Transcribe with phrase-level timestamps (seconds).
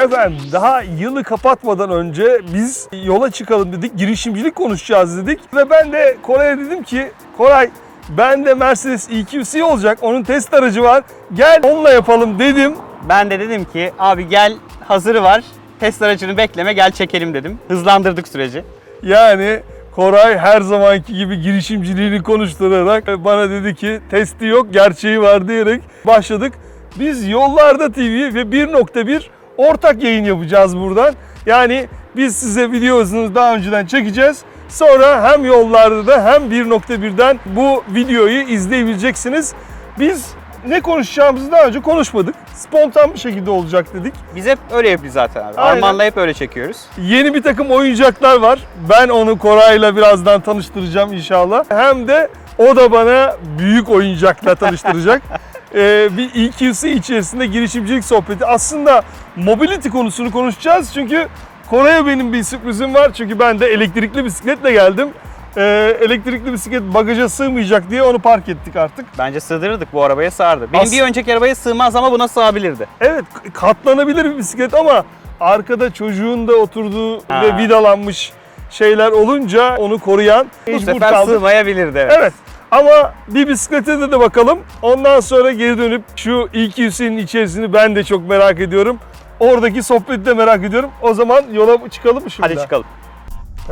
[0.00, 3.96] Efendim daha yılı kapatmadan önce biz yola çıkalım dedik.
[3.96, 5.54] Girişimcilik konuşacağız dedik.
[5.54, 7.70] Ve ben de Koray'a dedim ki Koray
[8.08, 9.98] ben de Mercedes EQC olacak.
[10.02, 11.04] Onun test aracı var.
[11.34, 12.74] Gel onunla yapalım dedim.
[13.08, 14.52] Ben de dedim ki abi gel
[14.88, 15.44] hazırı var.
[15.80, 17.58] Test aracını bekleme gel çekelim dedim.
[17.68, 18.64] Hızlandırdık süreci.
[19.02, 19.60] Yani
[19.92, 26.52] Koray her zamanki gibi girişimciliğini konuşturarak bana dedi ki testi yok gerçeği var diyerek başladık.
[26.98, 29.22] Biz Yollarda TV ve 1.1
[29.60, 31.14] ortak yayın yapacağız buradan.
[31.46, 34.42] Yani biz size videosunu daha önceden çekeceğiz.
[34.68, 39.52] Sonra hem yollarda da hem 1.1'den bu videoyu izleyebileceksiniz.
[39.98, 40.26] Biz
[40.68, 42.34] ne konuşacağımızı daha önce konuşmadık.
[42.54, 44.14] Spontan bir şekilde olacak dedik.
[44.36, 45.56] Biz hep öyle yapıyoruz zaten abi.
[45.56, 45.76] Aynen.
[45.76, 46.76] Arman'la hep öyle çekiyoruz.
[46.98, 48.58] Yeni bir takım oyuncaklar var.
[48.90, 51.64] Ben onu Koray'la birazdan tanıştıracağım inşallah.
[51.68, 55.22] Hem de o da bana büyük oyuncakla tanıştıracak.
[55.74, 58.46] Ee, bir EQC içerisinde girişimcilik sohbeti.
[58.46, 59.02] Aslında
[59.36, 60.90] mobility konusunu konuşacağız.
[60.94, 61.28] Çünkü
[61.70, 63.10] Koray'a benim bir sürprizim var.
[63.14, 65.08] Çünkü ben de elektrikli bisikletle geldim.
[65.56, 69.06] Ee, elektrikli bisiklet bagaja sığmayacak diye onu park ettik artık.
[69.18, 70.68] Bence sığdırırdık bu arabaya sığardı.
[70.72, 72.86] Benim As- bir önceki arabaya sığmaz ama buna sığabilirdi.
[73.00, 75.04] Evet katlanabilir bir bisiklet ama
[75.40, 77.42] arkada çocuğun da oturduğu Ha.
[77.42, 78.32] ve vidalanmış
[78.70, 81.34] şeyler olunca onu koruyan Bu mecbur sefer kaldık.
[81.34, 81.98] sığmayabilirdi.
[81.98, 82.12] Evet.
[82.18, 82.32] Evet
[82.70, 84.58] ama bir bisiklete de, de bakalım.
[84.82, 88.98] Ondan sonra geri dönüp şu EQC'nin içerisini ben de çok merak ediyorum.
[89.40, 90.90] Oradaki sohbeti de merak ediyorum.
[91.02, 92.48] O zaman yola çıkalım mı şimdi?
[92.48, 92.86] Hadi çıkalım.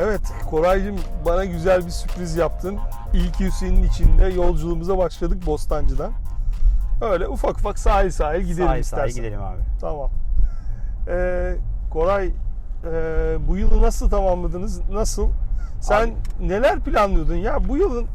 [0.00, 0.96] Evet Koraycığım
[1.26, 2.78] bana güzel bir sürpriz yaptın.
[3.14, 6.12] EQC'nin içinde yolculuğumuza başladık Bostancı'dan.
[7.12, 9.02] Öyle ufak ufak sahil sahil gidelim Sahil istersen.
[9.06, 9.60] sahil gidelim abi.
[9.80, 10.10] Tamam.
[11.08, 11.54] Ee,
[11.92, 12.30] Koray, e,
[13.48, 14.80] bu yılı nasıl tamamladınız?
[14.90, 15.28] Nasıl?
[15.80, 16.14] Sen Abi-
[16.48, 17.68] neler planlıyordun ya?
[17.68, 18.06] Bu yılın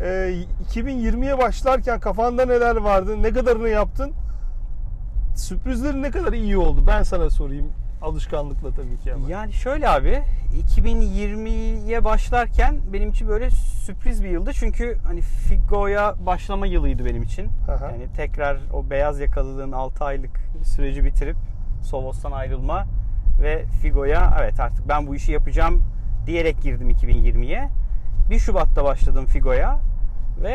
[0.00, 0.34] e,
[0.74, 3.22] 2020'ye başlarken kafanda neler vardı?
[3.22, 4.12] Ne kadarını yaptın?
[5.36, 6.84] Sürprizlerin ne kadar iyi oldu?
[6.86, 7.72] Ben sana sorayım.
[8.02, 9.30] Alışkanlıkla tabii ki ama.
[9.30, 10.22] Yani şöyle abi
[10.76, 14.50] 2020'ye başlarken benim için böyle sürpriz bir yıldı.
[14.54, 17.48] Çünkü hani Figo'ya başlama yılıydı benim için.
[17.68, 17.90] Aha.
[17.90, 21.36] Yani tekrar o beyaz yakalılığın 6 aylık süreci bitirip
[21.82, 22.86] Sovos'tan ayrılma
[23.42, 25.82] ve Figo'ya evet artık ben bu işi yapacağım
[26.26, 27.68] diyerek girdim 2020'ye.
[28.30, 29.78] 1 Şubat'ta başladım Figo'ya
[30.42, 30.50] ve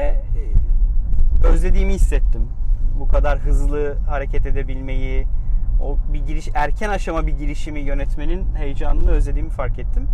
[1.44, 2.48] e, özlediğimi hissettim.
[3.00, 5.28] Bu kadar hızlı hareket edebilmeyi,
[5.82, 10.08] o bir giriş erken aşama bir girişimi yönetmenin heyecanını özlediğimi fark ettim.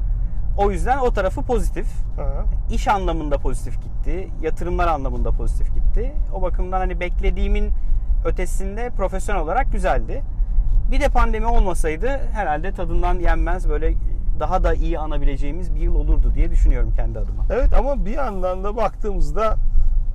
[0.58, 1.88] O yüzden o tarafı pozitif.
[2.20, 2.46] Aha.
[2.72, 6.14] İş anlamında pozitif gitti, yatırımlar anlamında pozitif gitti.
[6.34, 7.72] O bakımdan hani beklediğimin
[8.26, 10.24] ötesinde profesyonel olarak güzeldi.
[10.92, 13.94] Bir de pandemi olmasaydı herhalde tadından yenmez böyle
[14.40, 17.46] daha da iyi anabileceğimiz bir yıl olurdu diye düşünüyorum kendi adıma.
[17.50, 19.56] Evet ama bir yandan da baktığımızda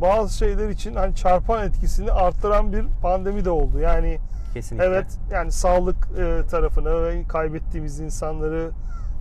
[0.00, 3.80] bazı şeyler için hani çarpan etkisini arttıran bir pandemi de oldu.
[3.80, 4.18] Yani
[4.54, 4.86] Kesinlikle.
[4.86, 8.70] Evet yani sağlık e, tarafını ve kaybettiğimiz insanları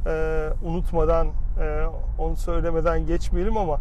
[0.08, 1.28] e, unutmadan
[1.62, 1.84] e,
[2.20, 3.80] onu söylemeden geçmeyelim ama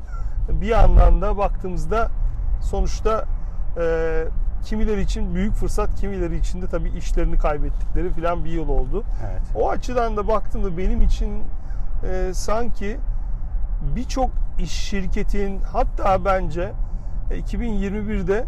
[0.48, 2.08] bir yandan da baktığımızda
[2.60, 3.24] sonuçta
[3.78, 3.84] e,
[4.64, 9.04] kimileri için büyük fırsat kimileri için de tabii işlerini kaybettikleri falan bir yıl oldu.
[9.30, 9.40] Evet.
[9.54, 11.42] O açıdan da baktığımda benim için
[12.10, 12.96] e, sanki
[13.96, 16.72] birçok iş şirketin hatta bence
[17.30, 18.44] e, 2021'de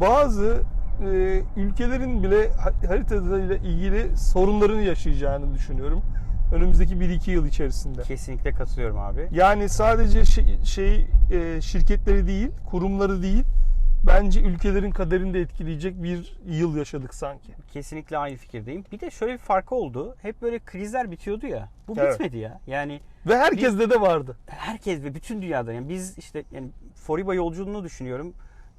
[0.00, 0.62] bazı
[1.02, 6.02] e, ülkelerin bile ha- haritalarıyla ilgili sorunlarını yaşayacağını düşünüyorum.
[6.54, 8.02] Önümüzdeki 1-2 yıl içerisinde.
[8.02, 9.28] Kesinlikle katılıyorum abi.
[9.32, 13.44] Yani sadece şey, şey e, şirketleri değil, kurumları değil,
[14.08, 17.52] bence ülkelerin kaderini de etkileyecek bir yıl yaşadık sanki.
[17.72, 18.84] Kesinlikle aynı fikirdeyim.
[18.92, 20.16] Bir de şöyle bir farkı oldu.
[20.22, 21.68] Hep böyle krizler bitiyordu ya.
[21.88, 22.12] Bu Evet.
[22.14, 22.60] bitmedi ya.
[22.66, 24.36] Yani Ve herkeste de vardı.
[24.46, 28.34] herkes ve bütün dünyada yani biz işte yani Foriba yolculuğunu düşünüyorum.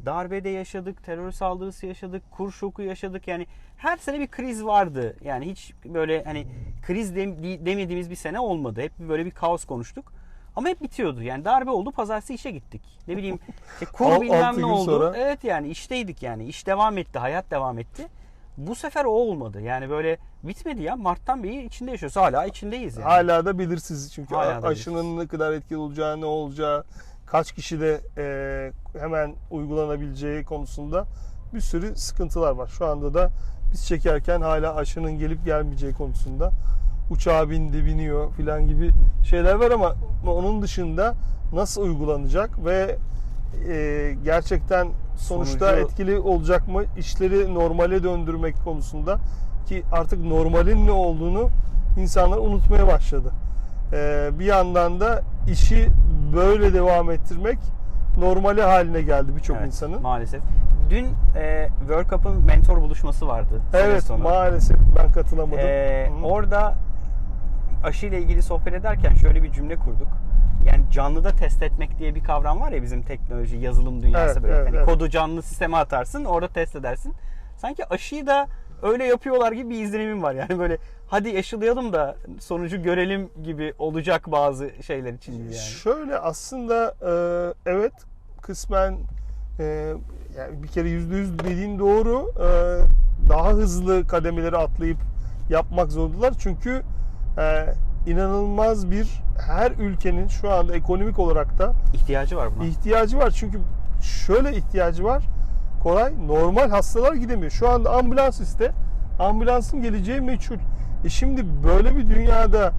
[0.06, 3.28] Darbede yaşadık, terör saldırısı yaşadık, kur şoku yaşadık.
[3.28, 3.47] Yani
[3.78, 5.15] her sene bir kriz vardı.
[5.24, 6.48] Yani hiç böyle hani
[6.81, 8.81] kriz dem- demediğimiz bir sene olmadı.
[8.81, 10.13] Hep böyle bir kaos konuştuk.
[10.59, 11.23] Ama hep bitiyordu.
[11.23, 12.81] Yani darbe oldu, pazartesi işe gittik.
[13.07, 13.39] Ne bileyim
[13.73, 14.91] işte kur bilmem ne oldu.
[14.91, 15.17] sonra.
[15.17, 16.45] Evet yani işteydik yani.
[16.45, 18.07] İş devam etti, hayat devam etti.
[18.57, 19.61] Bu sefer o olmadı.
[19.61, 20.95] Yani böyle bitmedi ya.
[20.95, 22.15] Mart'tan beri içinde yaşıyoruz.
[22.15, 23.06] Hala içindeyiz yani.
[23.06, 26.83] Hala da belirsiz çünkü Hala da aşının ne kadar etkili olacağı, ne olacağı,
[27.25, 31.05] kaç kişide e, hemen uygulanabileceği konusunda
[31.53, 32.67] bir sürü sıkıntılar var.
[32.67, 33.31] Şu anda da
[33.73, 36.51] biz çekerken hala aşının gelip gelmeyeceği konusunda
[37.09, 38.91] uçağa bindi, biniyor filan gibi
[39.23, 39.95] şeyler var ama
[40.27, 41.13] onun dışında
[41.53, 42.95] nasıl uygulanacak ve
[43.69, 49.19] e, gerçekten sonuçta Sonucu- etkili olacak mı işleri normale döndürmek konusunda
[49.65, 51.50] ki artık normalin ne olduğunu
[51.97, 53.31] insanlar unutmaya başladı.
[53.94, 55.21] Ee, bir yandan da
[55.51, 55.88] işi
[56.35, 57.57] böyle devam ettirmek
[58.17, 60.01] normali haline geldi birçok Evet, insanın.
[60.01, 60.41] Maalesef.
[60.89, 63.62] dün e, World Cup'ın mentor buluşması vardı.
[63.73, 64.23] Evet sonu.
[64.23, 65.59] maalesef ben katılamadım.
[65.59, 66.25] Hı.
[66.25, 66.75] orada
[67.83, 70.07] aşıyla ilgili sohbet ederken şöyle bir cümle kurduk.
[70.65, 74.55] Yani canlıda test etmek diye bir kavram var ya bizim teknoloji, yazılım dünyası Evet, böyle.
[74.55, 74.85] evet, hani evet.
[74.85, 77.13] kodu canlı sisteme atarsın, orada test edersin.
[77.57, 78.47] Sanki aşıyı da
[78.83, 80.33] öyle yapıyorlar gibi bir izlenimim var.
[80.33, 80.77] Yani böyle
[81.07, 85.55] hadi aşılayalım da sonucu görelim gibi olacak bazı şeyler için yani.
[85.55, 87.93] Şöyle aslında e, evet
[88.41, 88.97] kısmen
[89.59, 89.63] e,
[90.37, 92.31] yani bir kere yüzde yüz dediğin doğru.
[92.39, 92.49] E,
[93.29, 94.97] daha hızlı kademeleri atlayıp
[95.49, 96.33] yapmak zorundalar.
[96.39, 96.81] Çünkü
[97.37, 97.65] e,
[98.11, 102.65] inanılmaz bir her ülkenin şu anda ekonomik olarak da İhtiyacı var buna.
[102.65, 103.31] ihtiyacı var.
[103.31, 103.59] Çünkü
[104.01, 105.23] şöyle ihtiyacı var.
[105.83, 107.51] Kolay normal hastalar gidemiyor.
[107.51, 108.71] Şu anda ambulans iste.
[109.19, 110.57] Ambulansın geleceği meçhul.
[111.05, 112.71] E şimdi böyle bir dünyada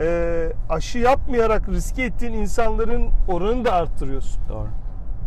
[0.00, 4.42] e, aşı yapmayarak riske ettiğin insanların oranını da arttırıyorsun.
[4.48, 4.68] Doğru.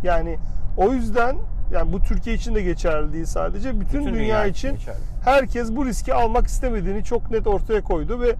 [0.02, 0.38] Yani
[0.76, 1.36] o yüzden
[1.72, 3.80] yani bu Türkiye için de geçerli değil sadece.
[3.80, 4.98] Bütün, dünya, için geçerli.
[5.26, 8.34] Herkes bu riski almak istemediğini çok net ortaya koydu ve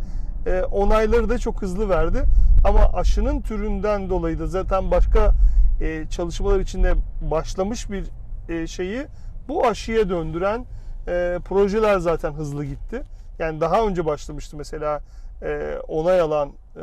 [0.47, 2.23] e, onayları da çok hızlı verdi.
[2.65, 5.33] Ama aşının türünden dolayı da zaten başka
[5.81, 8.05] e, çalışmalar içinde başlamış bir
[8.49, 9.07] e, şeyi
[9.49, 10.65] bu aşıya döndüren
[11.09, 13.03] e, projeler zaten hızlı gitti.
[13.39, 15.01] Yani daha önce başlamıştı mesela
[15.43, 16.83] e, onay alan e,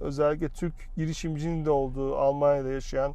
[0.00, 3.12] özellikle Türk girişimcinin de olduğu Almanya'da yaşayan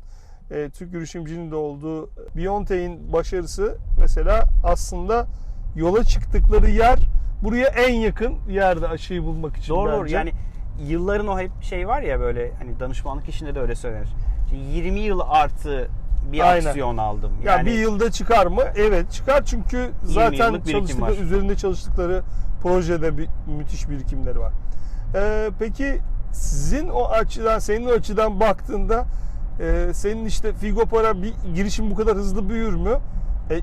[0.52, 5.28] e, Türk girişimcinin de olduğu BioNTech'in başarısı mesela aslında
[5.76, 7.00] yola çıktıkları yer
[7.44, 10.04] buraya en yakın yerde aşıyı bulmak için Doğru doğru.
[10.04, 10.16] bence.
[10.16, 10.32] Yani
[10.88, 14.08] yılların o hep şey var ya böyle hani danışmanlık işinde de öyle söylenir.
[14.46, 15.88] İşte 20 yıl artı
[16.32, 16.66] bir Aynen.
[16.66, 17.32] aksiyon aldım.
[17.46, 18.62] Ya Yani bir yılda çıkar mı?
[18.76, 21.18] Evet çıkar çünkü zaten yıllık birikim çalıştıkları, var.
[21.18, 22.22] üzerinde çalıştıkları
[22.62, 23.28] projede bir
[23.58, 24.54] müthiş birikimleri var.
[25.16, 25.98] Ee, peki
[26.32, 29.06] sizin o açıdan, senin o açıdan baktığında
[29.60, 32.98] e, senin işte Figopara bir girişim bu kadar hızlı büyür mü?
[33.50, 33.60] E,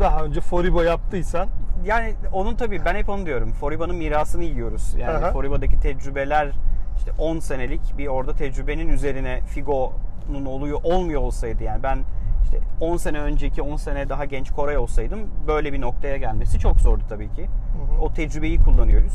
[0.00, 1.48] daha önce Foribo yaptıysan
[1.84, 3.52] yani onun tabii ben hep onu diyorum.
[3.52, 4.94] Foriba'nın mirasını yiyoruz.
[4.98, 5.32] Yani Aha.
[5.32, 6.50] Foriba'daki tecrübeler
[6.96, 11.98] işte 10 senelik bir orada tecrübenin üzerine Figo'nun oluyor olmuyor olsaydı yani ben
[12.44, 16.80] işte 10 sene önceki 10 sene daha genç Koray olsaydım böyle bir noktaya gelmesi çok
[16.80, 17.44] zordu tabii ki.
[17.44, 18.02] hı.
[18.02, 19.12] O tecrübeyi kullanıyoruz.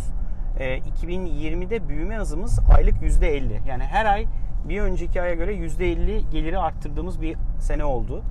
[0.60, 3.68] Ee, 2020'de büyüme hızımız aylık %50.
[3.68, 4.26] Yani her ay
[4.70, 8.22] bir önceki aya göre %50 geliri arttırdığımız bir sene oldu.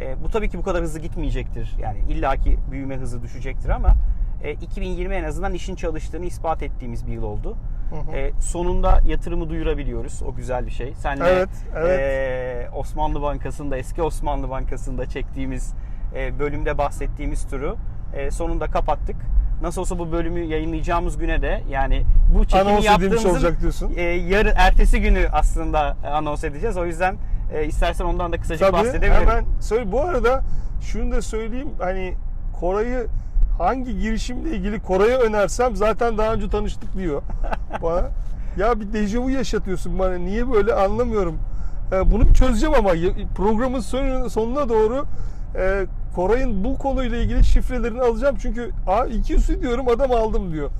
[0.00, 1.76] Ee, bu tabii ki bu kadar hızlı gitmeyecektir.
[1.80, 3.94] Yani illaki büyüme hızı düşecektir ama
[4.42, 7.56] e, 2020 en azından işin çalıştığını ispat ettiğimiz bir yıl oldu.
[7.90, 8.16] Hı hı.
[8.16, 10.22] Ee, sonunda yatırımı duyurabiliyoruz.
[10.22, 10.94] O güzel bir şey.
[10.94, 12.00] Senle Evet, evet.
[12.00, 15.74] e, Osmanlı Bankası'nda, eski Osmanlı Bankası'nda çektiğimiz
[16.16, 17.76] e, bölümde bahsettiğimiz turu
[18.14, 19.16] e, sonunda kapattık.
[19.62, 22.02] Nasıl olsa bu bölümü yayınlayacağımız güne de yani
[22.34, 23.92] bu çekimi anons yaptığımızın olacak diyorsun.
[23.96, 26.76] e, yarın ertesi günü aslında anons edeceğiz.
[26.76, 27.16] O yüzden
[27.52, 29.14] e, istersen ondan da kısacık Tabii bahsedebilirim.
[29.14, 29.92] hemen söyle.
[29.92, 30.42] Bu arada
[30.80, 32.14] şunu da söyleyeyim hani
[32.60, 33.06] Koray'ı
[33.58, 37.22] hangi girişimle ilgili Koray'a önersem zaten daha önce tanıştık diyor
[37.82, 38.08] bana.
[38.58, 40.14] Ya bir dejavu yaşatıyorsun bana.
[40.14, 41.38] Niye böyle anlamıyorum.
[41.92, 42.90] Ee, bunu çözeceğim ama
[43.36, 43.80] programın
[44.28, 45.04] sonuna, doğru
[45.56, 45.86] e,
[46.16, 48.36] Koray'ın bu konuyla ilgili şifrelerini alacağım.
[48.42, 50.70] Çünkü a, iki üstü diyorum adam aldım diyor.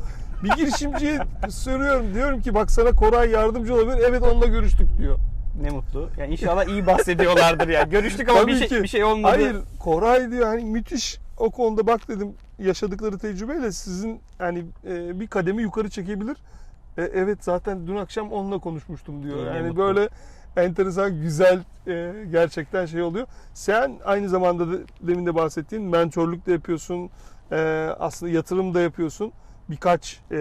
[0.44, 1.18] Bir girişimciye
[1.48, 3.98] soruyorum diyorum ki bak sana Koray yardımcı olabilir.
[4.08, 5.18] Evet onunla görüştük diyor.
[5.62, 6.08] Ne mutlu.
[6.18, 7.90] Yani inşallah iyi bahsediyorlardır yani.
[7.90, 8.82] Görüştük ama bir şey, ki.
[8.82, 9.32] bir şey olmadı.
[9.32, 15.26] Hayır Koray diyor hani müthiş o konuda bak dedim yaşadıkları tecrübeyle sizin hani e, bir
[15.26, 16.36] kademi yukarı çekebilir.
[16.98, 19.54] E, evet zaten dün akşam onunla konuşmuştum diyor.
[19.54, 19.76] Yani mutlu.
[19.76, 20.08] böyle
[20.56, 23.26] enteresan güzel e, gerçekten şey oluyor.
[23.54, 27.10] Sen aynı zamanda da, demin de bahsettiğin mentorluk da yapıyorsun.
[27.52, 27.56] E,
[27.98, 29.32] aslında yatırım da yapıyorsun.
[29.70, 30.36] Birkaç e,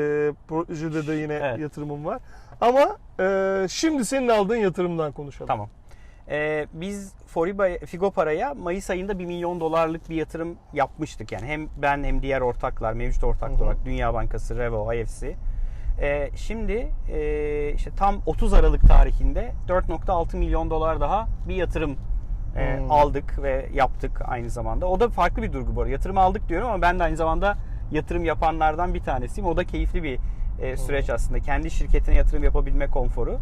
[0.48, 1.60] projede de yine Evet.
[1.60, 2.22] yatırımın var.
[2.62, 5.48] Ama e, şimdi senin aldığın yatırımdan konuşalım.
[5.48, 5.70] Tamam.
[6.30, 11.32] Ee, biz Foriba, Figo Para'ya Mayıs ayında 1 milyon dolarlık bir yatırım yapmıştık.
[11.32, 13.64] Yani hem ben hem diğer ortaklar, mevcut ortaklar Hı hı.
[13.64, 15.36] olarak Dünya Bankası, Revo, IFC.
[16.02, 21.98] Ee, şimdi e, işte tam 30 Aralık tarihinde 4.6 milyon dolar daha bir yatırım
[22.58, 22.92] e, Hmm.
[22.92, 24.86] aldık ve yaptık aynı zamanda.
[24.86, 25.92] O da farklı bir durgu bu arada.
[25.92, 27.58] Yatırım aldık diyorum ama ben de aynı zamanda
[27.92, 29.50] yatırım yapanlardan bir tanesiyim.
[29.50, 30.20] O da keyifli bir
[30.60, 31.40] e, süreç aslında.
[31.40, 33.40] Kendi şirketine yatırım yapabilme konforu.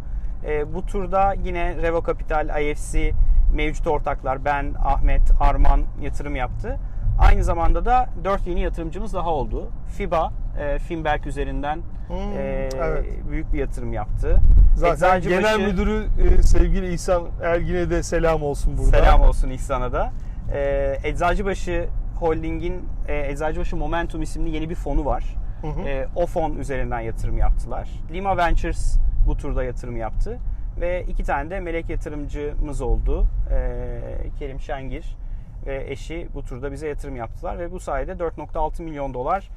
[0.47, 3.11] E, bu turda yine Revo Capital, IFC
[3.53, 6.77] mevcut ortaklar ben, Ahmet, Arman yatırım yaptı.
[7.19, 9.69] Aynı zamanda da 4 yeni yatırımcımız daha oldu.
[9.97, 13.05] FIBA, e, Finberg üzerinden Hmm, e, evet.
[13.31, 14.37] büyük bir yatırım yaptı.
[14.75, 16.05] Zaten Eczacıbaşı- genel müdürü
[16.39, 18.89] e, sevgili İhsan Ergin'e de selam olsun burada.
[18.97, 20.11] Selam olsun İhsan'a da.
[20.53, 21.87] Ee, Eczacıbaşı
[22.19, 25.23] Holding'in e, Eczacıbaşı Momentum isimli yeni bir fonu var.
[25.61, 25.81] Hı hı.
[25.81, 27.89] Ee, o fon üzerinden yatırım yaptılar.
[28.13, 30.39] Lima Ventures bu turda yatırım yaptı.
[30.81, 33.25] Ve iki tane de melek yatırımcımız oldu.
[33.51, 34.01] Ee,
[34.39, 35.15] Kerim Şengir
[35.65, 39.49] ve eşi bu turda bize yatırım yaptılar ve bu sayede 4.6 milyon dolar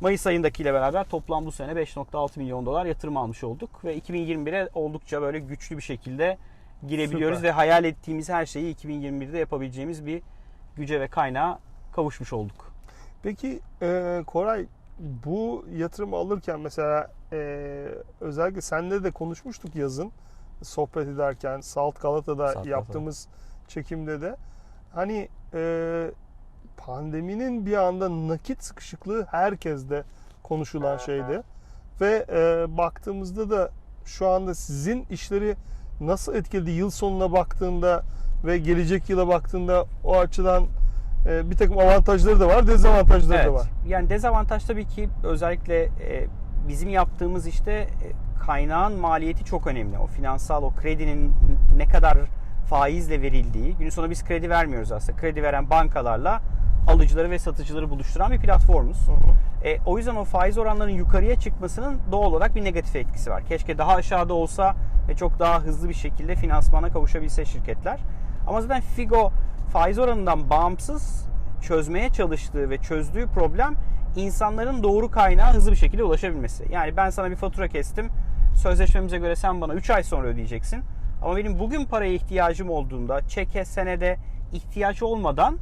[0.00, 5.22] Mayıs ayındakiyle beraber toplam bu sene 5.6 milyon dolar yatırım almış olduk ve 2021'e oldukça
[5.22, 6.38] böyle güçlü bir şekilde
[6.88, 7.48] girebiliyoruz Süper.
[7.48, 10.22] ve hayal ettiğimiz her şeyi 2021'de yapabileceğimiz bir
[10.76, 11.58] güce ve kaynağa
[11.92, 12.72] kavuşmuş olduk.
[13.22, 14.66] Peki e, Koray
[14.98, 17.88] bu yatırımı alırken mesela e,
[18.20, 20.12] özellikle senle de konuşmuştuk yazın
[20.62, 23.28] sohbet ederken Salt Galata'da Salt yaptığımız
[23.68, 24.36] çekimde de.
[24.94, 26.10] Hani e,
[26.76, 30.04] pandeminin bir anda nakit sıkışıklığı herkeste
[30.42, 31.42] konuşulan şeydi.
[32.00, 33.70] ve e, baktığımızda da
[34.04, 35.56] şu anda sizin işleri
[36.00, 38.02] nasıl etkiledi yıl sonuna baktığında
[38.44, 40.66] ve gelecek yıla baktığında o açıdan
[41.28, 43.66] e, bir takım avantajları da var, dezavantajları da var.
[43.86, 46.26] Yani dezavantaj tabii ki özellikle e,
[46.68, 47.88] bizim yaptığımız işte e,
[48.46, 49.98] kaynağın maliyeti çok önemli.
[49.98, 51.32] O finansal o kredinin
[51.76, 52.18] ne kadar
[52.68, 53.76] faizle verildiği.
[53.76, 55.18] Günün sonunda biz kredi vermiyoruz aslında.
[55.18, 56.40] Kredi veren bankalarla
[56.88, 58.98] alıcıları ve satıcıları buluşturan bir platformuz.
[59.64, 63.42] E, o yüzden o faiz oranlarının yukarıya çıkmasının doğal olarak bir negatif etkisi var.
[63.44, 64.76] Keşke daha aşağıda olsa
[65.08, 68.00] ve çok daha hızlı bir şekilde finansmana kavuşabilse şirketler.
[68.46, 69.32] Ama zaten Figo
[69.76, 71.26] faiz oranından bağımsız
[71.62, 73.74] çözmeye çalıştığı ve çözdüğü problem
[74.16, 76.64] insanların doğru kaynağa hızlı bir şekilde ulaşabilmesi.
[76.70, 78.08] Yani ben sana bir fatura kestim.
[78.54, 80.82] Sözleşmemize göre sen bana 3 ay sonra ödeyeceksin.
[81.22, 84.16] Ama benim bugün paraya ihtiyacım olduğunda çeke senede
[84.52, 85.58] ihtiyaç olmadan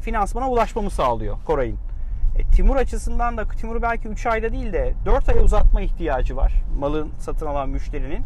[0.00, 1.78] finansmana ulaşmamı sağlıyor Koray'ın.
[2.38, 6.52] E, Timur açısından da Timur belki 3 ayda değil de 4 aya uzatma ihtiyacı var
[6.78, 8.22] malın satın alan müşterinin.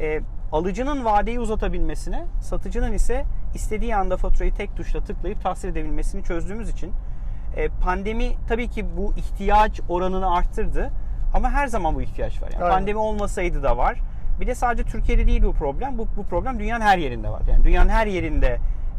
[0.00, 0.20] E,
[0.54, 6.92] alıcının vadeyi uzatabilmesine, satıcının ise istediği anda faturayı tek tuşla tıklayıp tahsil edebilmesini çözdüğümüz için
[7.56, 10.90] e, pandemi tabii ki bu ihtiyaç oranını arttırdı.
[11.34, 12.50] Ama her zaman bu ihtiyaç var.
[12.52, 12.76] Yani Aynen.
[12.76, 13.98] pandemi olmasaydı da var.
[14.40, 15.98] Bir de sadece Türkiye'de değil bu problem.
[15.98, 17.42] Bu, bu problem dünyanın her yerinde var.
[17.50, 18.58] Yani dünyanın her yerinde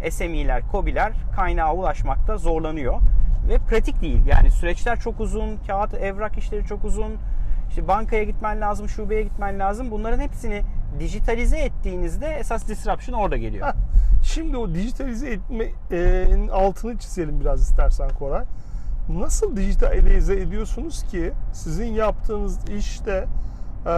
[0.09, 2.99] SME'ler, KOBİ'ler kaynağa ulaşmakta zorlanıyor.
[3.49, 4.25] Ve pratik değil.
[4.25, 7.13] Yani süreçler çok uzun, kağıt, evrak işleri çok uzun.
[7.69, 9.91] İşte bankaya gitmen lazım, şubeye gitmen lazım.
[9.91, 10.61] Bunların hepsini
[10.99, 13.67] dijitalize ettiğinizde esas disruption orada geliyor.
[14.23, 18.43] Şimdi o dijitalize etmenin altını çizelim biraz istersen Koray.
[19.09, 23.25] Nasıl dijitalize ediyorsunuz ki sizin yaptığınız işte
[23.85, 23.95] e,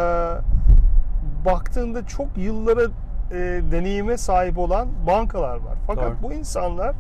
[1.46, 2.84] baktığında çok yıllara
[3.32, 3.36] e,
[3.72, 5.78] deneyime sahip olan bankalar var.
[5.88, 6.24] Fakat Doğru.
[6.24, 6.96] bu insanlar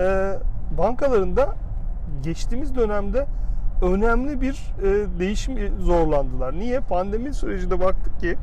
[0.00, 0.38] e,
[0.78, 1.54] bankalarında
[2.22, 3.26] geçtiğimiz dönemde
[3.82, 6.52] önemli bir e, değişim zorlandılar.
[6.52, 6.80] Niye?
[6.80, 8.36] Pandemi sürecinde baktık ki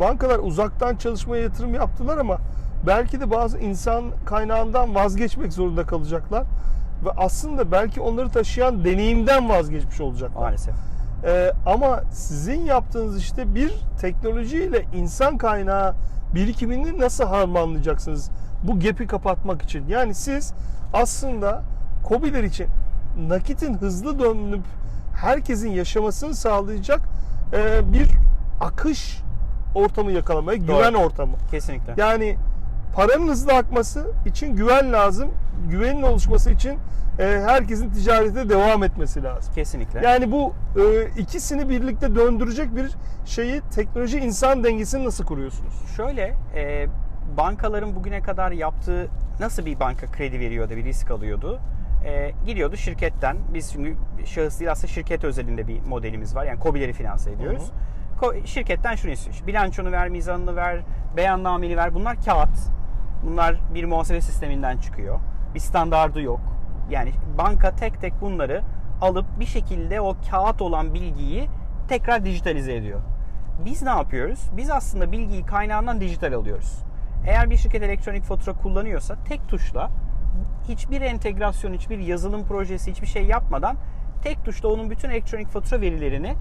[0.00, 2.38] bankalar uzaktan çalışmaya yatırım yaptılar ama
[2.86, 6.42] belki de bazı insan kaynağından vazgeçmek zorunda kalacaklar.
[7.04, 10.40] Ve aslında belki onları taşıyan deneyimden vazgeçmiş olacaklar.
[10.40, 10.74] Maalesef.
[11.24, 15.94] Ee, ama sizin yaptığınız işte bir teknolojiyle insan kaynağı
[16.34, 18.30] birikimini nasıl harmanlayacaksınız
[18.62, 19.88] bu gap'i kapatmak için?
[19.88, 20.54] Yani siz
[20.92, 21.62] aslında
[22.04, 22.66] KOBİ'ler için
[23.28, 24.64] nakitin hızlı dönüp
[25.16, 27.00] herkesin yaşamasını sağlayacak
[27.52, 28.08] e, bir
[28.60, 29.21] akış
[29.74, 31.36] ortamı yakalamaya, güven ortamı.
[31.50, 31.94] Kesinlikle.
[31.96, 32.36] Yani
[32.94, 35.30] paranın hızlı akması için güven lazım.
[35.70, 36.78] Güvenin oluşması için
[37.18, 39.54] e, herkesin ticarete devam etmesi lazım.
[39.54, 40.00] Kesinlikle.
[40.06, 42.90] Yani bu e, ikisini birlikte döndürecek bir
[43.24, 45.74] şeyi teknoloji insan dengesini nasıl kuruyorsunuz?
[45.96, 46.86] Şöyle, e,
[47.36, 49.08] bankaların bugüne kadar yaptığı
[49.40, 51.60] nasıl bir banka kredi veriyor da bir risk alıyordu?
[52.04, 56.44] E, gidiyordu şirketten, biz çünkü şahıs değil aslında şirket özelinde bir modelimiz var.
[56.44, 57.62] Yani KOBİ'leri finanse ediyoruz.
[57.62, 57.91] Ko-
[58.44, 59.46] şirketten şunu istiyor.
[59.46, 60.80] Bilançonu ver, mizanını ver,
[61.16, 61.94] beyannameni ver.
[61.94, 62.70] Bunlar kağıt.
[63.26, 65.20] Bunlar bir muhasebe sisteminden çıkıyor.
[65.54, 66.40] Bir standardı yok.
[66.90, 68.62] Yani banka tek tek bunları
[69.00, 71.48] alıp bir şekilde o kağıt olan bilgiyi
[71.88, 73.00] tekrar dijitalize ediyor.
[73.64, 74.50] Biz ne yapıyoruz?
[74.56, 76.78] Biz aslında bilgiyi kaynağından dijital alıyoruz.
[77.26, 79.90] Eğer bir şirket elektronik fatura kullanıyorsa tek tuşla
[80.68, 83.76] hiçbir entegrasyon, hiçbir yazılım projesi, hiçbir şey yapmadan
[84.22, 86.34] tek tuşla onun bütün elektronik fatura verilerini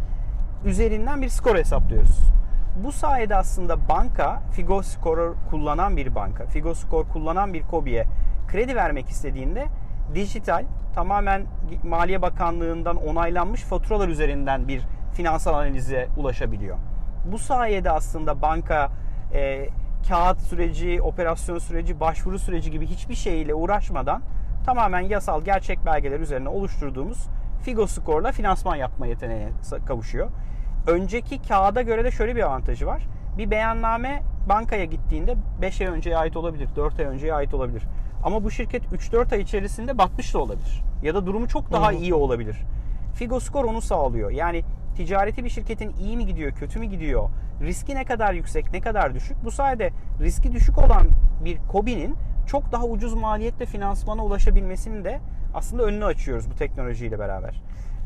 [0.65, 2.20] üzerinden bir skor hesaplıyoruz.
[2.75, 8.06] Bu sayede aslında banka Figo Score'u kullanan bir banka, Figo Score kullanan bir KOBİ'ye
[8.48, 9.65] kredi vermek istediğinde
[10.15, 10.65] dijital
[10.96, 11.46] tamamen
[11.84, 14.82] Maliye Bakanlığı'ndan onaylanmış faturalar üzerinden bir
[15.13, 16.77] finansal analize ulaşabiliyor.
[17.25, 18.91] Bu sayede aslında banka
[19.34, 19.70] e,
[20.08, 24.22] kağıt süreci, operasyon süreci, başvuru süreci gibi hiçbir şeyle uğraşmadan
[24.65, 27.27] tamamen yasal gerçek belgeler üzerine oluşturduğumuz
[27.62, 29.50] Figo Score'la finansman yapma yeteneğine
[29.86, 30.30] kavuşuyor.
[30.88, 33.08] Önceki kağıda göre de şöyle bir avantajı var.
[33.38, 37.84] Bir beyanname bankaya gittiğinde 5 ay önceye ait olabilir, 4 ay önceye ait olabilir.
[38.24, 40.84] Ama bu şirket 3-4 ay içerisinde batmış da olabilir.
[41.03, 41.96] Ya da durumu çok daha hı.
[41.96, 42.58] iyi olabilir.
[43.13, 44.32] Figo Score onu sağlıyor.
[44.32, 44.63] Yani
[44.96, 47.30] ticareti bir şirketin iyi mi gidiyor, kötü mü gidiyor,
[47.62, 49.46] riski ne kadar yüksek, ne kadar düşük.
[49.46, 49.89] Bu sayede
[50.20, 51.08] riski düşük olan
[51.46, 52.15] bir KOBİ'nin
[52.48, 55.20] çok daha ucuz maliyetle finansmana ulaşabilmesini de
[55.54, 57.62] aslında önünü açıyoruz bu teknolojiyle beraber.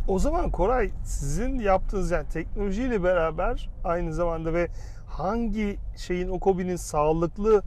[0.07, 4.67] O zaman Koray sizin yaptığınız yani teknolojiyle beraber aynı zamanda ve
[5.07, 7.63] hangi şeyin o kobinin sağlıklı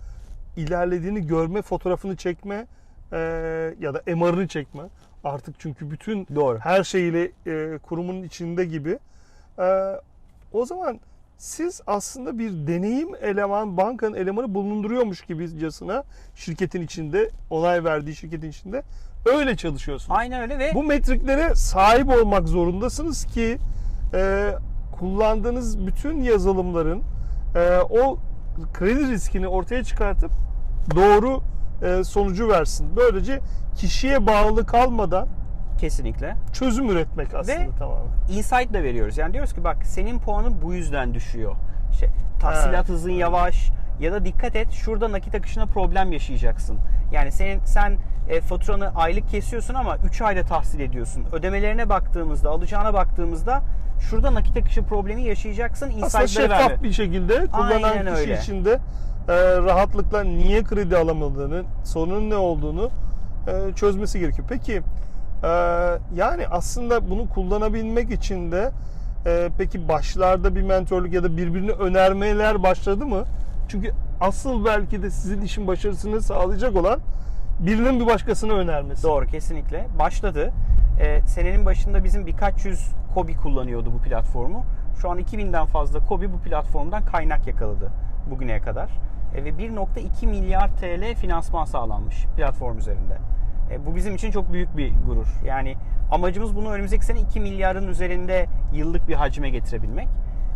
[0.57, 2.67] ilerlediğini görme, fotoğrafını çekme
[3.13, 3.19] e,
[3.81, 4.83] ya da MR'ını çekme.
[5.25, 6.59] Artık çünkü bütün Doğru.
[6.59, 8.99] her şeyiyle e, kurumun içinde gibi.
[9.59, 9.95] E,
[10.53, 11.01] o zaman
[11.38, 16.04] siz aslında bir deneyim eleman, bankanın elemanı bulunduruyormuş gibicasına
[16.35, 18.83] şirketin içinde, onay verdiği şirketin içinde
[19.26, 20.18] öyle çalışıyorsunuz.
[20.18, 23.59] Aynen öyle ve Bu metriklere sahip olmak zorundasınız ki
[24.14, 24.52] e,
[24.99, 27.02] kullandığınız bütün yazılımların
[27.54, 28.18] e, o
[28.75, 30.30] kredi riskini ortaya çıkartıp
[30.95, 31.42] doğru
[31.83, 32.87] e, sonucu versin.
[32.97, 33.40] Böylece
[33.76, 35.28] kişiye bağlı kalmadan
[35.78, 38.06] kesinlikle çözüm üretmek aslında Ve- tamamen.
[38.28, 39.18] insight da veriyoruz.
[39.18, 41.54] Yani diyoruz ki bak senin puanın bu yüzden düşüyor.
[41.92, 42.08] İşte
[42.40, 42.88] tahsilat Evet.
[42.88, 43.70] hızın yavaş
[44.00, 46.78] ya da dikkat et şurada nakit akışına problem yaşayacaksın.
[47.12, 51.25] Yani senin sen e, faturanı aylık kesiyorsun ama 3 ayda tahsil ediyorsun.
[51.32, 53.62] Ödemelerine baktığımızda, alacağına baktığımızda
[54.00, 55.92] şurada nakit akışı problemi yaşayacaksın.
[56.02, 56.82] Aslında şeffaf verme.
[56.82, 58.38] bir şekilde kullanan Aynen kişi öyle.
[58.38, 58.73] için de
[59.28, 59.32] e,
[59.62, 62.90] rahatlıkla niye kredi alamadığını, sorunun ne olduğunu
[63.49, 64.49] e, çözmesi gerekiyor.
[64.50, 64.82] Peki
[65.42, 65.49] e,
[66.14, 68.71] yani aslında bunu kullanabilmek için de
[69.26, 73.25] e, peki başlarda bir mentorluk ya da birbirini önermeler başladı mı?
[73.68, 77.00] Çünkü asıl belki de sizin işin başarısını sağlayacak olan
[77.59, 79.02] birinin bir başkasına önermesi.
[79.02, 79.87] Doğru kesinlikle.
[79.99, 80.52] Başladı.
[81.00, 84.64] Ee, senenin başında bizim birkaç yüz Kobi kullanıyordu bu platformu.
[85.00, 87.90] Şu an 2000'den fazla Kobi bu platformdan kaynak yakaladı
[88.30, 88.90] bugüne kadar.
[89.35, 93.18] E, ve 1.2 milyar TL finansman sağlanmış platform üzerinde.
[93.71, 95.27] E, bu bizim için çok büyük bir gurur.
[95.45, 95.77] Yani
[96.11, 100.09] amacımız bunu önümüzdeki sene 2 milyarın üzerinde yıllık bir hacme getirebilmek.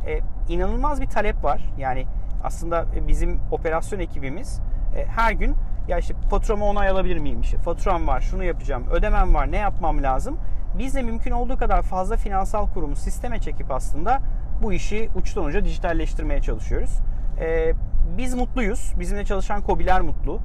[0.07, 1.61] E, inanılmaz bir talep var.
[1.79, 2.07] Yani
[2.44, 4.61] aslında bizim operasyon ekibimiz
[4.96, 5.57] e, her gün
[5.88, 7.40] ya işte faturamı onay alabilir miyim?
[7.40, 10.38] İşte faturam var, şunu yapacağım, ödemem var, ne yapmam lazım?
[10.79, 14.20] Biz de mümkün olduğu kadar fazla finansal kurumu sisteme çekip aslında
[14.62, 16.98] bu işi uçtan uca dijitalleştirmeye çalışıyoruz.
[17.40, 17.72] E,
[18.18, 18.92] biz mutluyuz.
[19.01, 20.40] Bizimle çalışan KOBİ'ler mutlu.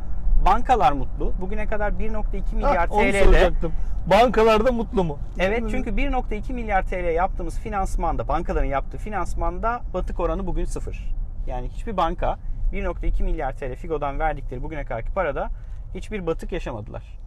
[0.46, 1.34] Bankalar mutlu.
[1.42, 3.74] Bugüne kadar 1.2 milyar Ha, onu TL'de soracaktım.
[4.06, 5.20] Bankalarda mutlu mu?
[5.40, 11.16] Evet çünkü 1.2 milyar TL yaptığımız finansmanda, bankaların yaptığı finansmanda batık oranı bugün sıfır.
[11.48, 12.40] Yani hiçbir banka
[12.74, 15.50] 1.2 milyar TL Figo'dan verdikleri bugüne kadarki parada
[15.96, 17.20] hiçbir batık yaşamadılar.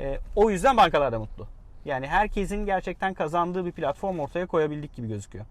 [0.00, 1.46] Ee, o yüzden bankalar da mutlu.
[1.84, 5.44] Yani herkesin gerçekten kazandığı bir platform ortaya koyabildik gibi gözüküyor.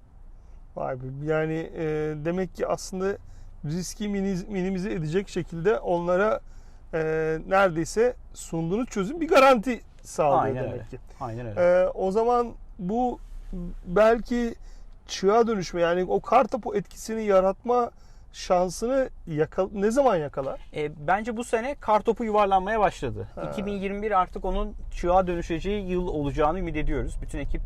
[0.75, 1.05] Vay be.
[1.23, 1.85] Yani e,
[2.25, 3.17] demek ki aslında
[3.65, 4.09] riski
[4.49, 6.39] minimize edecek şekilde onlara
[6.93, 6.99] e,
[7.47, 10.83] neredeyse sunduğunuz çözüm bir garanti sağlıyor Aynen demek öyle.
[10.89, 10.99] ki.
[11.19, 11.61] Aynen öyle.
[11.61, 13.19] E, o zaman bu
[13.85, 14.55] belki
[15.07, 17.91] çığa dönüşme yani o kartopu etkisini yaratma
[18.33, 20.59] şansını yakal ne zaman yakalar?
[20.75, 23.27] E, bence bu sene kartopu yuvarlanmaya başladı.
[23.35, 23.41] Ha.
[23.41, 27.17] 2021 artık onun çığa dönüşeceği yıl olacağını ümit ediyoruz.
[27.21, 27.61] Bütün ekip,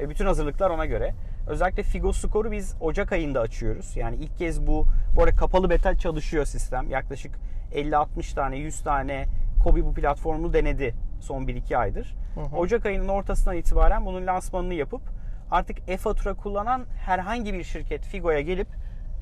[0.00, 1.14] e, bütün hazırlıklar ona göre.
[1.48, 3.96] Özellikle Figo Score'u biz Ocak ayında açıyoruz.
[3.96, 6.90] Yani ilk kez bu, bu arada kapalı beta çalışıyor sistem.
[6.90, 7.34] Yaklaşık
[7.74, 9.26] 50-60 tane, 100 tane
[9.64, 12.16] Kobi bu platformu denedi son 1-2 aydır.
[12.34, 12.56] Hı hı.
[12.56, 15.02] Ocak ayının ortasından itibaren bunun lansmanını yapıp
[15.50, 18.68] artık e-fatura kullanan herhangi bir şirket Figo'ya gelip